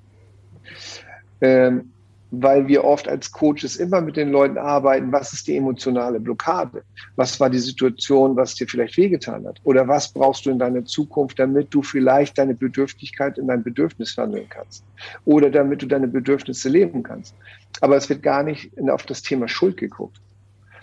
Weil 2.37 2.67
wir 2.67 2.83
oft 2.83 3.07
als 3.07 3.31
Coaches 3.31 3.77
immer 3.77 4.01
mit 4.01 4.17
den 4.17 4.29
Leuten 4.29 4.57
arbeiten, 4.57 5.11
was 5.11 5.31
ist 5.31 5.47
die 5.47 5.55
emotionale 5.57 6.19
Blockade? 6.19 6.83
Was 7.15 7.39
war 7.39 7.49
die 7.49 7.59
Situation, 7.59 8.35
was 8.35 8.55
dir 8.55 8.67
vielleicht 8.67 8.97
wehgetan 8.97 9.45
hat? 9.45 9.59
Oder 9.63 9.87
was 9.87 10.11
brauchst 10.11 10.45
du 10.45 10.49
in 10.49 10.59
deiner 10.59 10.83
Zukunft, 10.85 11.39
damit 11.39 11.73
du 11.73 11.81
vielleicht 11.81 12.37
deine 12.37 12.53
Bedürftigkeit 12.53 13.37
in 13.37 13.47
dein 13.47 13.63
Bedürfnis 13.63 14.17
wandeln 14.17 14.47
kannst? 14.49 14.83
Oder 15.23 15.49
damit 15.49 15.81
du 15.81 15.85
deine 15.85 16.07
Bedürfnisse 16.07 16.67
leben 16.69 17.03
kannst? 17.03 17.35
Aber 17.81 17.95
es 17.95 18.09
wird 18.09 18.23
gar 18.23 18.43
nicht 18.43 18.71
auf 18.89 19.03
das 19.03 19.21
Thema 19.21 19.47
Schuld 19.47 19.77
geguckt. 19.77 20.19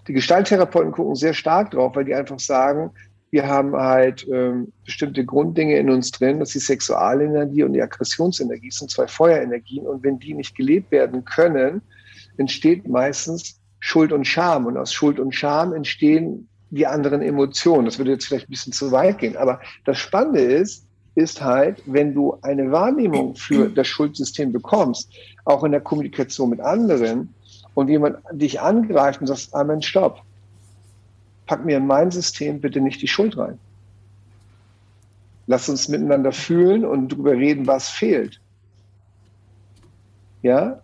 Die 0.09 0.12
Gestalttherapeuten 0.12 0.93
gucken 0.93 1.15
sehr 1.15 1.35
stark 1.35 1.71
drauf, 1.73 1.95
weil 1.95 2.05
die 2.05 2.15
einfach 2.15 2.41
sagen, 2.41 2.91
wir 3.33 3.49
haben 3.49 3.75
halt 3.75 4.29
ähm, 4.31 4.73
bestimmte 4.85 5.25
Grunddinge 5.25 5.79
in 5.79 5.88
uns 5.88 6.11
drin, 6.11 6.38
das 6.38 6.51
ist 6.51 6.55
die 6.68 6.73
Sexualenergie 6.73 7.62
und 7.62 7.73
die 7.73 7.81
Aggressionsenergie, 7.81 8.71
sind 8.71 8.90
zwei 8.90 9.07
Feuerenergien. 9.07 9.87
Und 9.87 10.05
wenn 10.05 10.18
die 10.18 10.35
nicht 10.35 10.55
gelebt 10.55 10.90
werden 10.90 11.25
können, 11.25 11.81
entsteht 12.37 12.87
meistens 12.87 13.59
Schuld 13.81 14.12
und 14.12 14.27
Scham. 14.27 14.66
Und 14.66 14.77
aus 14.77 14.92
Schuld 14.92 15.18
und 15.18 15.35
Scham 15.35 15.73
entstehen 15.73 16.47
die 16.68 16.87
anderen 16.87 17.23
Emotionen. 17.23 17.87
Das 17.87 17.97
würde 17.97 18.11
jetzt 18.11 18.27
vielleicht 18.27 18.49
ein 18.49 18.51
bisschen 18.51 18.75
zu 18.75 18.92
weit 18.92 19.18
gehen. 19.18 19.38
Aber 19.38 19.61
das 19.87 19.99
Spannende 19.99 20.42
ist, 20.42 20.87
ist 21.14 21.42
halt, 21.42 21.83
wenn 21.87 22.12
du 22.12 22.37
eine 22.42 22.71
Wahrnehmung 22.71 23.35
für 23.35 23.71
das 23.71 23.88
Schuldsystem 23.88 24.53
bekommst, 24.53 25.11
auch 25.47 25.64
in 25.64 25.73
der 25.73 25.81
Kommunikation 25.81 26.51
mit 26.51 26.61
anderen, 26.61 27.35
und 27.75 27.88
jemand 27.88 28.18
dich 28.31 28.61
angreift 28.61 29.23
und 29.23 29.27
sagt, 29.27 29.55
Amen, 29.55 29.81
stopp 29.81 30.21
pack 31.46 31.64
mir 31.64 31.78
in 31.78 31.87
mein 31.87 32.11
System 32.11 32.61
bitte 32.61 32.81
nicht 32.81 33.02
die 33.02 33.09
Schuld 33.09 33.37
rein. 33.37 33.59
Lass 35.46 35.68
uns 35.68 35.88
miteinander 35.88 36.33
fühlen 36.33 36.85
und 36.85 37.12
darüber 37.12 37.33
reden, 37.33 37.66
was 37.66 37.90
fehlt. 37.90 38.40
Ja? 40.42 40.81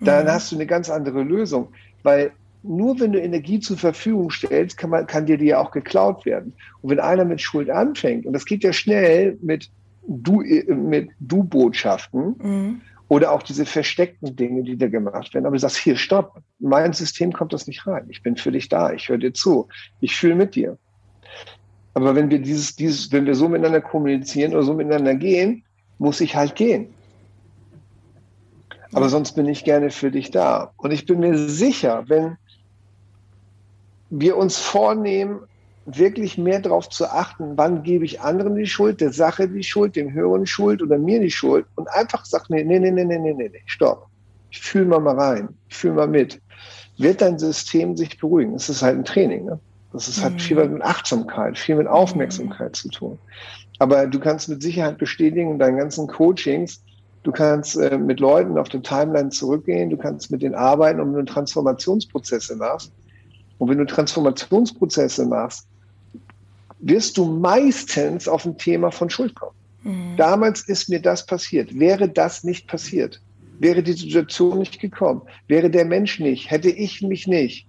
Dann 0.00 0.26
mhm. 0.26 0.30
hast 0.30 0.52
du 0.52 0.56
eine 0.56 0.66
ganz 0.66 0.90
andere 0.90 1.22
Lösung, 1.22 1.68
weil 2.02 2.32
nur 2.62 2.98
wenn 2.98 3.12
du 3.12 3.20
Energie 3.20 3.60
zur 3.60 3.76
Verfügung 3.76 4.30
stellst, 4.30 4.78
kann, 4.78 4.90
man, 4.90 5.06
kann 5.06 5.26
dir 5.26 5.36
die 5.36 5.46
ja 5.46 5.58
auch 5.58 5.70
geklaut 5.70 6.24
werden. 6.24 6.54
Und 6.80 6.90
wenn 6.90 7.00
einer 7.00 7.24
mit 7.24 7.40
Schuld 7.40 7.68
anfängt, 7.70 8.24
und 8.26 8.32
das 8.32 8.46
geht 8.46 8.64
ja 8.64 8.72
schnell 8.72 9.38
mit 9.42 9.70
Du, 10.06 10.42
mit 10.42 11.08
Du-Botschaften, 11.20 12.36
mhm. 12.38 12.80
Oder 13.14 13.30
auch 13.30 13.44
diese 13.44 13.64
versteckten 13.64 14.34
Dinge, 14.34 14.64
die 14.64 14.76
da 14.76 14.88
gemacht 14.88 15.32
werden. 15.34 15.46
Aber 15.46 15.54
du 15.54 15.60
sagst, 15.60 15.76
hier, 15.76 15.94
stopp, 15.94 16.42
mein 16.58 16.92
System 16.92 17.32
kommt 17.32 17.52
das 17.52 17.68
nicht 17.68 17.86
rein. 17.86 18.06
Ich 18.08 18.24
bin 18.24 18.36
für 18.36 18.50
dich 18.50 18.68
da, 18.68 18.92
ich 18.92 19.08
höre 19.08 19.18
dir 19.18 19.32
zu, 19.32 19.68
ich 20.00 20.16
fühle 20.16 20.34
mit 20.34 20.56
dir. 20.56 20.76
Aber 21.94 22.16
wenn 22.16 22.28
wir 22.28 22.40
dieses, 22.40 22.74
dieses, 22.74 23.12
wenn 23.12 23.24
wir 23.24 23.36
so 23.36 23.48
miteinander 23.48 23.80
kommunizieren 23.80 24.52
oder 24.52 24.64
so 24.64 24.74
miteinander 24.74 25.14
gehen, 25.14 25.62
muss 25.98 26.20
ich 26.20 26.34
halt 26.34 26.56
gehen. 26.56 26.92
Aber 28.92 29.08
sonst 29.08 29.36
bin 29.36 29.46
ich 29.46 29.62
gerne 29.62 29.90
für 29.90 30.10
dich 30.10 30.32
da. 30.32 30.72
Und 30.76 30.90
ich 30.90 31.06
bin 31.06 31.20
mir 31.20 31.38
sicher, 31.38 32.02
wenn 32.08 32.36
wir 34.10 34.36
uns 34.36 34.58
vornehmen, 34.58 35.38
wirklich 35.86 36.38
mehr 36.38 36.60
darauf 36.60 36.88
zu 36.88 37.06
achten, 37.06 37.52
wann 37.56 37.82
gebe 37.82 38.04
ich 38.04 38.20
anderen 38.20 38.54
die 38.56 38.66
Schuld, 38.66 39.00
der 39.00 39.12
Sache 39.12 39.48
die 39.48 39.62
Schuld, 39.62 39.96
dem 39.96 40.12
Höheren 40.12 40.46
Schuld 40.46 40.82
oder 40.82 40.98
mir 40.98 41.20
die 41.20 41.30
Schuld 41.30 41.66
und 41.76 41.88
einfach 41.88 42.24
sagt, 42.24 42.50
nee, 42.50 42.64
nee, 42.64 42.78
nee, 42.78 42.90
nee, 42.90 43.04
nee, 43.04 43.18
nee, 43.18 43.32
nee, 43.34 43.62
stopp. 43.66 44.06
Ich 44.50 44.60
fühle 44.60 44.86
mal 44.86 45.00
mal 45.00 45.18
rein, 45.18 45.48
ich 45.68 45.76
fühle 45.76 45.94
mal 45.94 46.08
mit. 46.08 46.40
Wird 46.96 47.20
dein 47.20 47.38
System 47.38 47.96
sich 47.96 48.18
beruhigen? 48.18 48.52
Das 48.52 48.68
ist 48.68 48.82
halt 48.82 48.96
ein 48.96 49.04
Training. 49.04 49.46
Ne? 49.46 49.58
Das 49.92 50.08
ist 50.08 50.22
halt 50.22 50.34
mhm. 50.34 50.38
viel 50.38 50.68
mit 50.68 50.82
Achtsamkeit, 50.82 51.58
viel 51.58 51.76
mit 51.76 51.88
Aufmerksamkeit 51.88 52.70
mhm. 52.70 52.74
zu 52.74 52.88
tun. 52.88 53.18
Aber 53.78 54.06
du 54.06 54.20
kannst 54.20 54.48
mit 54.48 54.62
Sicherheit 54.62 54.98
bestätigen 54.98 55.50
in 55.50 55.58
deinen 55.58 55.78
ganzen 55.78 56.06
Coachings, 56.06 56.80
Du 57.24 57.32
kannst 57.32 57.76
äh, 57.76 57.96
mit 57.96 58.20
Leuten 58.20 58.58
auf 58.58 58.68
den 58.68 58.82
Timeline 58.82 59.30
zurückgehen, 59.30 59.88
du 59.88 59.96
kannst 59.96 60.30
mit 60.30 60.42
denen 60.42 60.54
arbeiten, 60.54 61.00
um 61.00 61.14
du 61.14 61.24
Transformationsprozesse 61.24 62.54
machst. 62.56 62.92
Und 63.58 63.70
wenn 63.70 63.78
du 63.78 63.86
Transformationsprozesse 63.86 65.24
machst, 65.24 65.66
wirst 66.80 67.16
du 67.16 67.24
meistens 67.24 68.28
auf 68.28 68.44
ein 68.44 68.58
Thema 68.58 68.90
von 68.90 69.10
Schuld 69.10 69.34
kommen. 69.34 69.56
Mhm. 69.82 70.16
Damals 70.16 70.68
ist 70.68 70.88
mir 70.88 71.00
das 71.00 71.24
passiert. 71.24 71.78
Wäre 71.78 72.08
das 72.08 72.44
nicht 72.44 72.66
passiert, 72.66 73.20
wäre 73.58 73.82
die 73.82 73.92
Situation 73.92 74.58
nicht 74.58 74.80
gekommen, 74.80 75.22
wäre 75.48 75.70
der 75.70 75.84
Mensch 75.84 76.20
nicht, 76.20 76.50
hätte 76.50 76.70
ich 76.70 77.02
mich 77.02 77.26
nicht. 77.26 77.66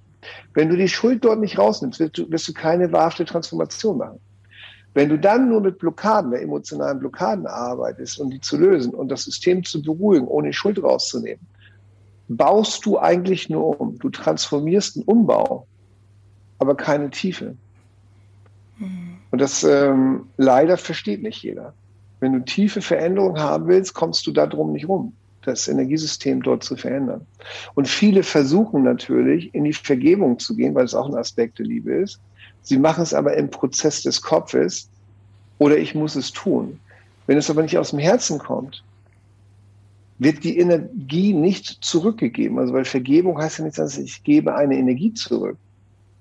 Wenn 0.53 0.69
du 0.69 0.75
die 0.75 0.87
Schuld 0.87 1.23
dort 1.23 1.39
nicht 1.39 1.57
rausnimmst, 1.57 1.99
wirst 1.99 2.17
du, 2.17 2.31
wirst 2.31 2.47
du 2.47 2.53
keine 2.53 2.91
wahrhafte 2.91 3.25
Transformation 3.25 3.97
machen. 3.97 4.19
Wenn 4.95 5.09
du 5.09 5.19
dann 5.19 5.49
nur 5.49 5.59
mit 5.59 5.77
Blockaden, 5.77 6.31
mit 6.31 6.41
emotionalen 6.41 6.99
Blockaden 6.99 7.45
arbeitest, 7.45 8.17
um 8.19 8.29
die 8.29 8.39
zu 8.39 8.57
lösen 8.57 8.93
und 8.93 9.09
das 9.09 9.25
System 9.25 9.63
zu 9.63 9.83
beruhigen, 9.83 10.25
ohne 10.25 10.47
die 10.47 10.53
Schuld 10.53 10.81
rauszunehmen, 10.81 11.45
baust 12.29 12.85
du 12.85 12.97
eigentlich 12.97 13.49
nur 13.49 13.79
um. 13.79 13.99
Du 13.99 14.09
transformierst 14.09 14.95
einen 14.95 15.05
Umbau, 15.05 15.67
aber 16.59 16.75
keine 16.75 17.09
Tiefe. 17.09 17.55
Und 19.35 19.41
das 19.41 19.65
ähm, 19.65 20.27
leider 20.37 20.77
versteht 20.77 21.21
nicht 21.21 21.43
jeder. 21.43 21.73
Wenn 22.21 22.31
du 22.31 22.39
tiefe 22.45 22.79
Veränderungen 22.79 23.37
haben 23.37 23.67
willst, 23.67 23.93
kommst 23.93 24.25
du 24.25 24.31
darum 24.31 24.71
nicht 24.71 24.87
rum, 24.87 25.11
das 25.41 25.67
Energiesystem 25.67 26.41
dort 26.41 26.63
zu 26.63 26.77
verändern. 26.77 27.27
Und 27.73 27.89
viele 27.89 28.23
versuchen 28.23 28.83
natürlich, 28.83 29.53
in 29.53 29.65
die 29.65 29.73
Vergebung 29.73 30.39
zu 30.39 30.55
gehen, 30.55 30.73
weil 30.73 30.85
es 30.85 30.95
auch 30.95 31.09
ein 31.09 31.17
Aspekt 31.17 31.59
der 31.59 31.65
Liebe 31.65 31.95
ist. 31.95 32.21
Sie 32.61 32.79
machen 32.79 33.03
es 33.03 33.13
aber 33.13 33.35
im 33.35 33.49
Prozess 33.49 34.03
des 34.03 34.21
Kopfes 34.21 34.87
oder 35.57 35.77
ich 35.77 35.93
muss 35.93 36.15
es 36.15 36.31
tun. 36.31 36.79
Wenn 37.27 37.37
es 37.37 37.49
aber 37.49 37.61
nicht 37.61 37.77
aus 37.77 37.89
dem 37.89 37.99
Herzen 37.99 38.39
kommt, 38.39 38.85
wird 40.17 40.45
die 40.45 40.59
Energie 40.59 41.33
nicht 41.33 41.83
zurückgegeben. 41.83 42.57
Also 42.57 42.73
weil 42.73 42.85
Vergebung 42.85 43.37
heißt 43.37 43.57
ja 43.57 43.65
nichts 43.65 43.81
anderes, 43.81 43.97
ich 43.97 44.23
gebe 44.23 44.55
eine 44.55 44.77
Energie 44.77 45.13
zurück. 45.13 45.57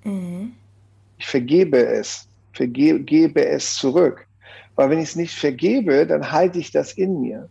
Mhm. 0.02 0.50
Ich 1.16 1.26
vergebe 1.26 1.78
es, 1.86 2.26
vergebe 2.54 3.46
es 3.46 3.74
zurück. 3.74 4.26
Weil 4.76 4.90
wenn 4.90 4.98
ich 4.98 5.10
es 5.10 5.16
nicht 5.16 5.34
vergebe, 5.38 6.06
dann 6.06 6.32
halte 6.32 6.58
ich 6.58 6.70
das 6.70 6.92
in 6.92 7.20
mir. 7.20 7.48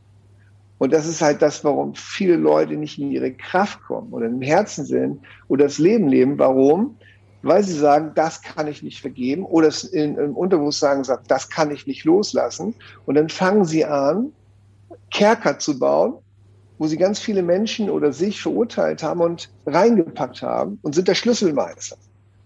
Und 0.78 0.92
das 0.92 1.08
ist 1.08 1.22
halt 1.22 1.42
das, 1.42 1.63
warum 1.63 1.96
viele 1.96 2.36
Leute 2.36 2.74
nicht 2.74 3.00
in 3.00 3.12
ihre 3.12 3.32
Kraft 3.32 3.82
kommen 3.84 4.12
oder 4.12 4.26
im 4.26 4.42
Herzen 4.42 4.86
sind 4.86 5.22
oder 5.48 5.66
das 5.66 5.78
Leben 5.78 6.10
leben. 6.10 6.38
Warum? 6.38 6.98
Weil 7.42 7.63
sie 7.63 7.78
sagen, 7.78 8.12
das 8.16 8.42
kann 8.42 8.68
ich 8.68 8.84
nicht 8.84 9.00
vergeben 9.00 9.46
oder 9.46 9.68
es 9.68 9.84
in, 9.84 10.18
im 10.18 10.36
Unterbewusstsein 10.36 11.04
sagt, 11.04 11.30
das 11.30 11.50
kann 11.50 11.72
ich 11.72 11.88
nicht 11.88 12.04
loslassen. 12.04 12.76
Und 13.06 13.16
dann 13.16 13.30
fangen 13.30 13.66
sie 13.66 13.86
an, 13.86 14.34
Kerker 15.12 15.60
zu 15.60 15.80
bauen, 15.80 16.16
wo 16.78 16.88
sie 16.88 16.98
ganz 16.98 17.20
viele 17.20 17.44
Menschen 17.44 17.89
oder 17.89 18.12
sich 18.12 18.42
verurteilt 18.42 19.04
haben 19.04 19.22
und 19.22 19.50
reingepackt 19.66 20.42
haben 20.42 20.80
und 20.82 20.96
sind 20.96 21.08
der 21.08 21.16
Schlüsselmeister. 21.16 21.98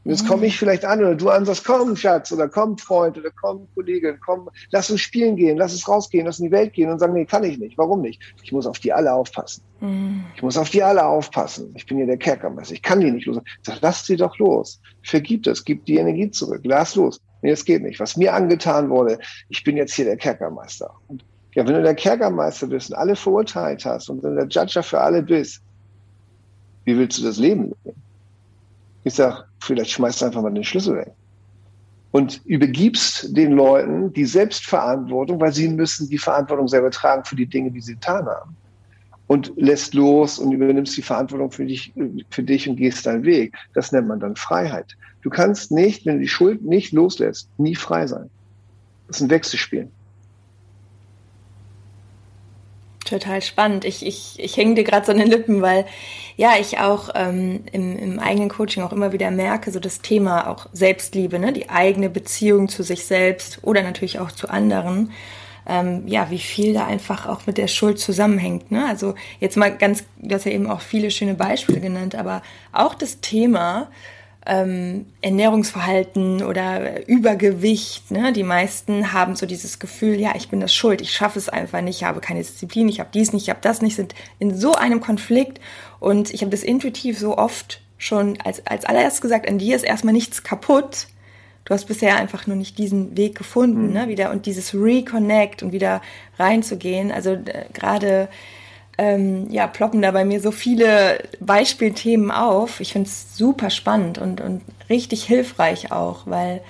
Und 0.08 0.12
jetzt 0.12 0.26
komme 0.26 0.46
ich 0.46 0.58
vielleicht 0.58 0.86
an 0.86 1.02
oder 1.02 1.16
du 1.16 1.28
an, 1.28 1.44
sagst, 1.44 1.66
komm, 1.66 1.94
Schatz, 1.98 2.32
oder 2.32 2.48
komm, 2.48 2.78
Freund, 2.78 3.18
oder 3.18 3.30
komm, 3.42 3.68
Kollege, 3.76 4.18
komm, 4.26 4.50
lass 4.72 4.90
uns 4.90 5.02
spielen 5.02 5.36
gehen, 5.36 5.58
lass 5.58 5.74
uns 5.74 5.86
rausgehen, 5.86 6.26
lass 6.26 6.40
in 6.40 6.46
die 6.46 6.52
Welt 6.54 6.72
gehen 6.72 6.90
und 6.90 7.00
sagen, 7.00 7.12
nee, 7.12 7.26
kann 7.26 7.44
ich 7.44 7.58
nicht. 7.58 7.78
Warum 7.78 8.00
nicht? 8.00 8.22
Ich 8.42 8.54
muss 8.54 8.66
auf 8.66 8.80
die 8.80 8.94
alle 8.94 9.12
aufpassen. 9.12 9.64
Mhm. 9.82 10.24
Ich 10.34 10.42
muss 10.42 10.58
auf 10.58 10.70
die 10.70 10.82
alle 10.82 11.06
aufpassen. 11.06 11.74
Ich 11.76 11.86
bin 11.88 11.98
hier 11.98 12.06
der 12.06 12.16
Kerkermeister. 12.16 12.74
Ich 12.74 12.84
kann 12.84 13.02
die 13.02 13.12
nicht 13.12 13.26
los. 13.26 13.42
Ich 13.44 13.58
sag, 13.64 13.80
lass 13.82 14.06
sie 14.06 14.16
doch 14.16 14.38
los. 14.38 14.80
Vergib 15.04 15.44
das, 15.44 15.66
gib 15.66 15.84
die 15.84 15.98
Energie 15.98 16.32
zurück. 16.32 16.62
Lass 16.64 16.96
los. 16.96 17.20
Nee, 17.42 17.50
das 17.50 17.66
geht 17.66 17.84
nicht. 17.84 18.00
Was 18.00 18.16
mir 18.16 18.34
angetan 18.34 18.90
wurde, 18.90 19.20
ich 19.50 19.66
bin 19.66 19.76
jetzt 19.76 19.94
hier 19.94 20.06
der 20.06 20.16
Kerkermeister. 20.16 20.90
Und 21.10 21.26
ja, 21.54 21.68
wenn 21.68 21.74
du 21.74 21.84
der 21.84 21.96
Kerkermeister 21.96 22.68
bist 22.68 22.92
und 22.92 22.96
alle 22.96 23.18
verurteilt 23.18 23.84
hast 23.84 24.10
und 24.10 24.24
wenn 24.24 24.38
der 24.38 24.48
Judger 24.48 24.84
für 24.84 25.02
alle 25.02 25.22
bist, 25.22 25.62
wie 26.86 26.98
willst 26.98 27.18
du 27.18 27.24
das 27.24 27.40
Leben 27.40 27.74
leben? 27.84 28.07
Ich 29.08 29.14
sage, 29.14 29.46
vielleicht 29.62 29.92
schmeißt 29.92 30.22
du 30.22 30.26
einfach 30.26 30.42
mal 30.42 30.54
den 30.54 30.66
Schlüssel 30.66 30.98
weg. 30.98 31.14
Und 32.12 32.42
übergibst 32.44 33.38
den 33.38 33.54
Leuten 33.54 34.12
die 34.12 34.26
Selbstverantwortung, 34.26 35.40
weil 35.40 35.54
sie 35.54 35.70
müssen 35.70 36.10
die 36.10 36.18
Verantwortung 36.18 36.68
selber 36.68 36.92
tragen 36.92 37.24
für 37.24 37.38
die 37.38 37.46
Dinge, 37.46 37.72
die 37.72 37.80
sie 37.80 37.94
getan 37.94 38.26
haben. 38.26 38.58
Und 39.28 39.54
lässt 39.56 39.94
los 39.94 40.40
und 40.40 40.52
übernimmst 40.52 40.98
die 40.98 41.02
Verantwortung 41.02 41.52
für 41.52 41.66
dich, 41.66 41.94
für 42.32 42.44
dich 42.44 42.68
und 42.68 42.76
gehst 42.76 43.06
deinen 43.06 43.24
Weg. 43.24 43.56
Das 43.74 43.94
nennt 43.94 44.10
man 44.10 44.20
dann 44.20 44.36
Freiheit. 44.36 44.98
Du 45.22 45.30
kannst 45.30 45.72
nicht, 45.72 46.06
wenn 46.06 46.16
du 46.16 46.22
die 46.24 46.28
Schuld 46.28 46.66
nicht 46.66 46.92
loslässt, 46.92 47.50
nie 47.58 47.76
frei 47.76 48.08
sein. 48.08 48.30
Das 49.08 49.18
ist 49.18 49.22
ein 49.22 49.30
Wechselspiel. 49.30 49.90
Total 53.08 53.42
spannend. 53.42 53.86
Ich, 53.86 54.06
ich, 54.06 54.34
ich 54.38 54.58
hänge 54.58 54.76
dir 54.76 54.84
gerade 54.84 55.06
so 55.06 55.14
an 55.14 55.18
den 55.18 55.30
Lippen, 55.30 55.62
weil 55.62 55.86
ja, 56.36 56.56
ich 56.60 56.80
auch 56.80 57.10
ähm, 57.16 57.64
im, 57.72 57.98
im 57.98 58.20
eigenen 58.20 58.50
Coaching 58.50 58.84
auch 58.84 58.92
immer 58.92 59.14
wieder 59.14 59.32
merke, 59.32 59.72
so 59.72 59.80
das 59.80 60.02
Thema 60.02 60.50
auch 60.50 60.68
Selbstliebe, 60.74 61.40
ne? 61.40 61.54
die 61.54 61.70
eigene 61.70 62.10
Beziehung 62.10 62.68
zu 62.68 62.84
sich 62.84 63.06
selbst 63.06 63.60
oder 63.64 63.82
natürlich 63.82 64.20
auch 64.20 64.34
zu 64.34 64.50
anderen. 64.50 65.14
Ähm, 65.66 66.04
ja, 66.06 66.30
wie 66.30 66.40
viel 66.40 66.74
da 66.74 66.86
einfach 66.86 67.28
auch 67.28 67.48
mit 67.48 67.58
der 67.58 67.68
Schuld 67.70 67.98
zusammenhängt. 67.98 68.72
Ne? 68.72 68.86
Also 68.86 69.16
jetzt 69.40 69.56
mal 69.56 69.76
ganz, 69.76 70.04
du 70.18 70.36
hast 70.36 70.46
ja 70.46 70.52
eben 70.52 70.70
auch 70.70 70.82
viele 70.82 71.10
schöne 71.10 71.34
Beispiele 71.34 71.80
genannt, 71.80 72.14
aber 72.14 72.42
auch 72.74 72.94
das 72.94 73.22
Thema, 73.22 73.88
ähm, 74.48 75.06
Ernährungsverhalten 75.22 76.42
oder 76.42 77.08
Übergewicht. 77.08 78.10
Ne? 78.12 78.32
Die 78.32 78.44
meisten 78.44 79.12
haben 79.12 79.36
so 79.36 79.46
dieses 79.46 79.78
Gefühl, 79.78 80.20
ja, 80.20 80.34
ich 80.36 80.50
bin 80.50 80.62
das 80.62 80.74
schuld, 80.74 81.02
ich 81.02 81.12
schaffe 81.12 81.38
es 81.38 81.50
einfach 81.50 81.82
nicht, 81.82 81.98
ich 81.98 82.04
habe 82.06 82.22
keine 82.22 82.40
Disziplin, 82.40 82.88
ich 82.88 83.00
habe 83.00 83.10
dies 83.14 83.34
nicht, 83.34 83.44
ich 83.44 83.50
habe 83.50 83.60
das 83.62 83.82
nicht, 83.82 83.96
sind 83.96 84.16
in 84.40 84.58
so 84.58 84.74
einem 84.74 85.02
Konflikt 85.02 85.60
und 86.00 86.34
ich 86.34 86.42
habe 86.42 86.52
das 86.52 86.64
intuitiv 86.64 87.20
so 87.20 87.38
oft 87.38 87.82
schon 87.98 88.40
als, 88.44 88.66
als 88.66 88.86
allererst 88.86 89.22
gesagt, 89.22 89.48
an 89.48 89.58
dir 89.58 89.76
ist 89.76 89.84
erstmal 89.84 90.14
nichts 90.14 90.44
kaputt. 90.44 91.08
Du 91.66 91.74
hast 91.74 91.86
bisher 91.86 92.16
einfach 92.16 92.48
nur 92.48 92.56
nicht 92.56 92.78
diesen 92.78 93.18
Weg 93.18 93.38
gefunden, 93.38 93.88
mhm. 93.88 93.94
ne? 93.94 94.08
wieder 94.08 94.32
und 94.32 94.46
dieses 94.46 94.74
Reconnect 94.74 95.62
und 95.62 95.74
wieder 95.74 96.02
reinzugehen. 96.40 97.12
Also 97.12 97.32
äh, 97.32 97.66
gerade 97.74 98.30
ähm, 98.98 99.48
ja, 99.50 99.68
ploppen 99.68 100.02
da 100.02 100.12
bei 100.12 100.26
mir 100.26 100.40
so 100.40 100.52
viele 100.52 101.20
Beispielthemen 101.40 102.32
auf. 102.32 102.80
Ich 102.80 102.94
finde 102.94 103.08
es 103.08 103.38
super 103.38 103.70
spannend 103.70 104.18
und, 104.18 104.42
und 104.42 104.62
richtig 104.90 105.24
hilfreich 105.24 105.92
auch, 105.92 106.26
weil 106.26 106.62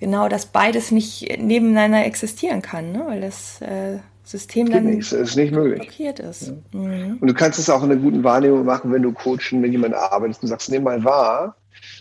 genau 0.00 0.28
das 0.28 0.46
beides 0.46 0.90
nicht 0.90 1.38
nebeneinander 1.40 2.04
existieren 2.04 2.62
kann, 2.62 2.92
ne? 2.92 3.04
weil 3.06 3.20
das 3.20 3.60
äh, 3.62 3.98
System 4.24 4.70
dann 4.70 4.84
nicht, 4.84 5.10
ist 5.10 5.36
nicht 5.36 5.52
möglich. 5.52 5.80
blockiert 5.80 6.20
ist. 6.20 6.48
Ja. 6.72 6.78
Mhm. 6.78 7.18
Und 7.20 7.26
du 7.26 7.34
kannst 7.34 7.58
es 7.58 7.70
auch 7.70 7.82
in 7.82 7.90
einer 7.90 8.00
guten 8.00 8.22
Wahrnehmung 8.22 8.64
machen, 8.64 8.92
wenn 8.92 9.02
du 9.02 9.12
coachen, 9.12 9.62
wenn 9.62 9.72
jemand 9.72 9.94
arbeitet 9.94 10.42
und 10.42 10.48
sagst, 10.48 10.70
nimm 10.70 10.82
mal 10.82 11.02
wahr 11.02 11.56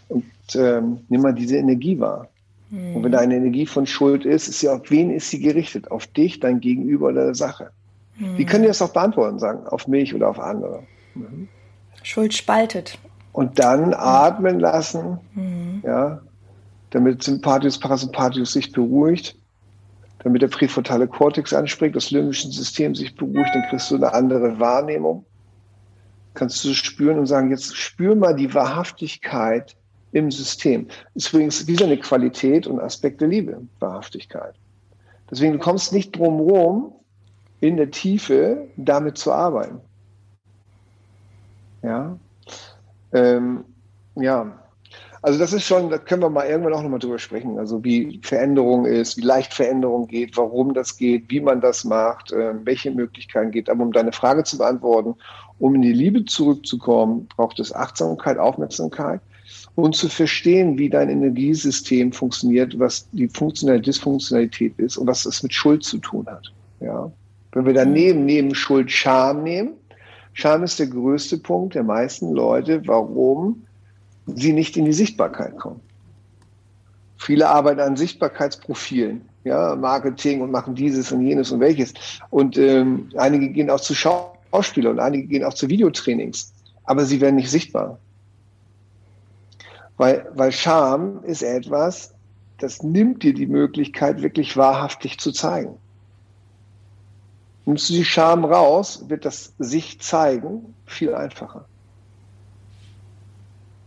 und 0.10 0.26
ähm, 0.56 1.00
nimm 1.08 1.22
mal 1.22 1.34
diese 1.34 1.56
Energie 1.56 1.98
wahr. 2.00 2.28
Mhm. 2.70 2.98
Und 2.98 3.04
wenn 3.04 3.12
da 3.14 3.20
eine 3.20 3.38
Energie 3.38 3.66
von 3.66 3.88
Schuld 3.88 4.26
ist, 4.26 4.50
ist 4.50 4.60
sie 4.60 4.68
auf 4.68 4.92
wen 4.92 5.10
ist 5.10 5.30
sie 5.30 5.40
gerichtet? 5.40 5.90
Auf 5.90 6.06
dich, 6.06 6.42
dein 6.42 6.60
Gegenüber 6.60 7.08
oder 7.08 7.26
der 7.26 7.36
Sache. 7.36 7.72
Mhm. 8.17 8.38
Wie 8.38 8.45
können 8.45 8.63
die 8.63 8.67
das 8.67 8.82
auch 8.82 8.93
beantworten, 8.93 9.39
sagen, 9.39 9.67
auf 9.67 9.88
mich 9.88 10.13
oder 10.13 10.30
auf 10.30 10.39
andere? 10.39 10.84
Mhm. 11.15 11.47
Schuld 12.03 12.34
spaltet. 12.34 12.97
Und 13.34 13.60
dann 13.60 13.93
atmen 13.93 14.60
lassen, 14.60 15.19
mhm. 15.34 15.82
ja, 15.86 16.21
damit 16.89 17.23
Sympathikus, 17.23 17.80
Parasympathikus 17.80 18.53
sich 18.53 18.71
beruhigt, 18.71 19.36
damit 20.19 20.41
der 20.41 20.47
präfrontale 20.47 21.08
Kortex 21.08 21.53
anspringt, 21.53 21.95
das 21.95 22.12
limbische 22.12 22.49
System 22.49 22.95
sich 22.95 23.15
beruhigt, 23.15 23.53
dann 23.53 23.63
kriegst 23.69 23.91
du 23.91 23.95
eine 23.95 24.13
andere 24.13 24.60
Wahrnehmung. 24.60 25.25
Kannst 26.34 26.63
du 26.63 26.73
spüren 26.73 27.19
und 27.19 27.25
sagen, 27.25 27.51
jetzt 27.51 27.75
spür 27.75 28.15
mal 28.15 28.36
die 28.36 28.53
Wahrhaftigkeit 28.53 29.75
im 30.12 30.32
System. 30.32 30.88
Ist 31.13 31.34
übrigens 31.34 31.67
wieder 31.67 31.86
eine 31.86 31.97
Qualität 31.97 32.67
und 32.67 32.80
Aspekt 32.80 33.21
der 33.21 33.27
Liebe, 33.27 33.62
Wahrhaftigkeit. 33.80 34.56
Deswegen, 35.30 35.53
du 35.53 35.60
kommst 35.60 35.93
nicht 35.93 36.15
drum 36.15 36.39
rum, 36.39 36.93
in 37.60 37.78
der 37.78 37.91
Tiefe 37.91 38.67
damit 38.78 39.17
zu 39.17 39.32
arbeiten. 39.32 39.80
Ja. 41.82 42.17
Ähm, 43.13 43.65
ja. 44.15 44.60
Also 45.22 45.39
das 45.39 45.52
ist 45.52 45.63
schon, 45.63 45.89
da 45.89 45.98
können 45.98 46.22
wir 46.22 46.30
mal 46.30 46.48
irgendwann 46.48 46.74
auch 46.74 46.84
nochmal 46.84 47.00
drüber 47.00 47.20
sprechen. 47.20 47.58
Also 47.58 47.84
wie 47.84 48.20
Veränderung 48.24 48.86
ist, 48.86 49.17
wie 49.17 49.22
leicht 49.22 49.54
Veränderung 49.54 50.08
geht, 50.08 50.38
warum 50.38 50.74
das 50.74 50.96
geht, 50.96 51.30
wie 51.30 51.41
man 51.41 51.60
das 51.60 51.84
macht, 51.84 52.32
äh, 52.32 52.54
welche 52.63 52.91
Möglichkeiten 52.91 53.52
geht. 53.52 53.70
Aber 53.70 53.84
um 53.84 53.91
deine 53.91 54.12
Frage 54.12 54.43
zu 54.43 54.58
beantworten, 54.58 55.15
um 55.60 55.76
in 55.76 55.82
die 55.82 55.93
Liebe 55.93 56.24
zurückzukommen, 56.26 57.28
braucht 57.36 57.60
es 57.60 57.74
Achtsamkeit, 57.74 58.38
Aufmerksamkeit 58.38 59.20
und 59.76 59.96
zu 59.96 60.08
verstehen, 60.08 60.78
wie 60.78 60.89
dein 60.89 61.10
Energiesystem 61.10 62.12
funktioniert, 62.12 62.78
was 62.80 63.10
die 63.12 63.28
funktionelle 63.28 63.82
Dysfunktionalität 63.82 64.78
ist 64.78 64.98
und 64.98 65.08
was 65.08 65.24
das 65.24 65.41
mit 65.41 65.54
Schuld 65.54 65.84
zu 65.84 65.98
tun 65.98 66.28
hat. 66.28 66.54
Ja. 66.80 67.12
Wenn 67.58 67.65
wir 67.65 67.74
daneben 67.74 68.26
neben 68.26 68.54
Schuld 68.54 68.91
Scham 68.91 69.41
nehmen, 69.41 69.74
Scham 70.34 70.62
ist 70.62 70.78
der 70.78 70.86
größte 70.86 71.39
Punkt 71.39 71.74
der 71.74 71.82
meisten 71.82 72.32
Leute, 72.32 72.86
warum 72.86 73.65
sie 74.28 74.54
nicht 74.54 74.78
in 74.78 74.86
die 74.86 74.93
Sichtbarkeit 74.93 75.58
kommen. 75.58 75.82
Viele 77.17 77.50
arbeiten 77.50 77.80
an 77.80 77.98
Sichtbarkeitsprofilen. 77.98 79.28
ja, 79.43 79.76
Marketing 79.76 80.41
und 80.41 80.52
machen 80.52 80.76
dieses 80.76 81.12
und 81.12 81.26
jenes 81.26 81.52
und 81.52 81.60
welches. 81.60 81.96
Und 82.30 82.60
ähm, 82.60 83.10
einige 83.17 83.50
gehen 83.50 83.72
auch 83.72 83.82
zu 83.82 83.96
Schauspielern 83.96 84.91
und 84.91 85.00
einige 85.00 85.26
gehen 85.26 85.43
auch 85.43 85.56
zu 85.56 85.67
Videotrainings. 85.67 86.54
Aber 86.84 87.06
sie 87.06 87.20
werden 87.22 87.38
nicht 87.38 87.50
sichtbar. 87.50 87.98
Weil, 89.98 90.30
weil 90.36 90.52
Scham 90.52 91.24
ist 91.24 91.41
etwas, 91.41 92.13
das 92.60 92.84
nimmt 92.84 93.24
dir 93.24 93.34
die 93.34 93.48
Möglichkeit, 93.48 94.22
wirklich 94.22 94.56
wahrhaftig 94.58 95.17
zu 95.17 95.32
zeigen. 95.32 95.80
Nimmst 97.67 97.89
du 97.89 97.93
die 97.95 98.06
Scham 98.06 98.45
raus, 98.45 99.03
wird 99.10 99.25
das 99.25 99.53
sich 99.60 99.99
zeigen 99.99 100.73
viel 100.86 101.13
einfacher. 101.13 101.65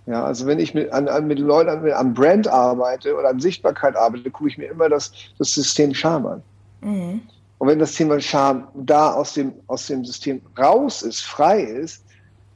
Ja, 0.05 0.23
also 0.23 0.45
wenn 0.45 0.59
ich 0.59 0.75
mit, 0.75 0.93
an, 0.93 1.09
an, 1.09 1.27
mit 1.27 1.39
Leuten 1.39 1.71
an, 1.71 1.91
an 1.91 2.13
Brand 2.13 2.47
arbeite 2.47 3.17
oder 3.17 3.31
an 3.31 3.41
Sichtbarkeit 3.41 3.97
arbeite, 3.97 4.31
gucke 4.31 4.51
ich 4.51 4.59
mir 4.59 4.67
immer 4.67 4.91
das, 4.91 5.13
das 5.39 5.55
System 5.55 5.95
Scham 5.95 6.27
an. 6.27 6.43
Mhm. 6.83 7.23
Und 7.57 7.69
wenn 7.69 7.79
das 7.79 7.95
Thema 7.95 8.21
Scham 8.21 8.69
da 8.75 9.15
aus 9.15 9.33
dem, 9.33 9.55
aus 9.67 9.87
dem 9.87 10.05
System 10.05 10.43
raus 10.59 11.01
ist, 11.01 11.23
frei 11.23 11.63
ist, 11.63 12.05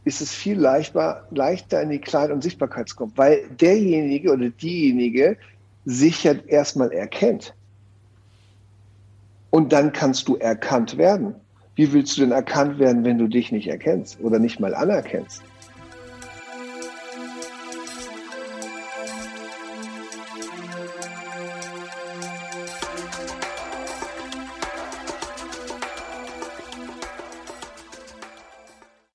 ist 0.04 0.20
es 0.20 0.30
viel 0.30 0.60
leichter, 0.60 1.26
leichter 1.30 1.80
in 1.80 1.88
die 1.88 2.00
Kleid- 2.00 2.32
und 2.32 2.42
Sichtbarkeit 2.42 2.90
zu 2.90 2.96
kommen, 2.96 3.12
weil 3.16 3.48
derjenige 3.48 4.30
oder 4.30 4.50
diejenige 4.50 5.38
sich 5.86 6.24
ja 6.24 6.34
erstmal 6.46 6.92
erkennt. 6.92 7.54
Und 9.54 9.72
dann 9.72 9.92
kannst 9.92 10.26
du 10.26 10.34
erkannt 10.34 10.98
werden. 10.98 11.36
Wie 11.76 11.92
willst 11.92 12.16
du 12.16 12.22
denn 12.22 12.32
erkannt 12.32 12.80
werden, 12.80 13.04
wenn 13.04 13.18
du 13.18 13.28
dich 13.28 13.52
nicht 13.52 13.68
erkennst 13.68 14.18
oder 14.20 14.40
nicht 14.40 14.58
mal 14.58 14.74
anerkennst? 14.74 15.44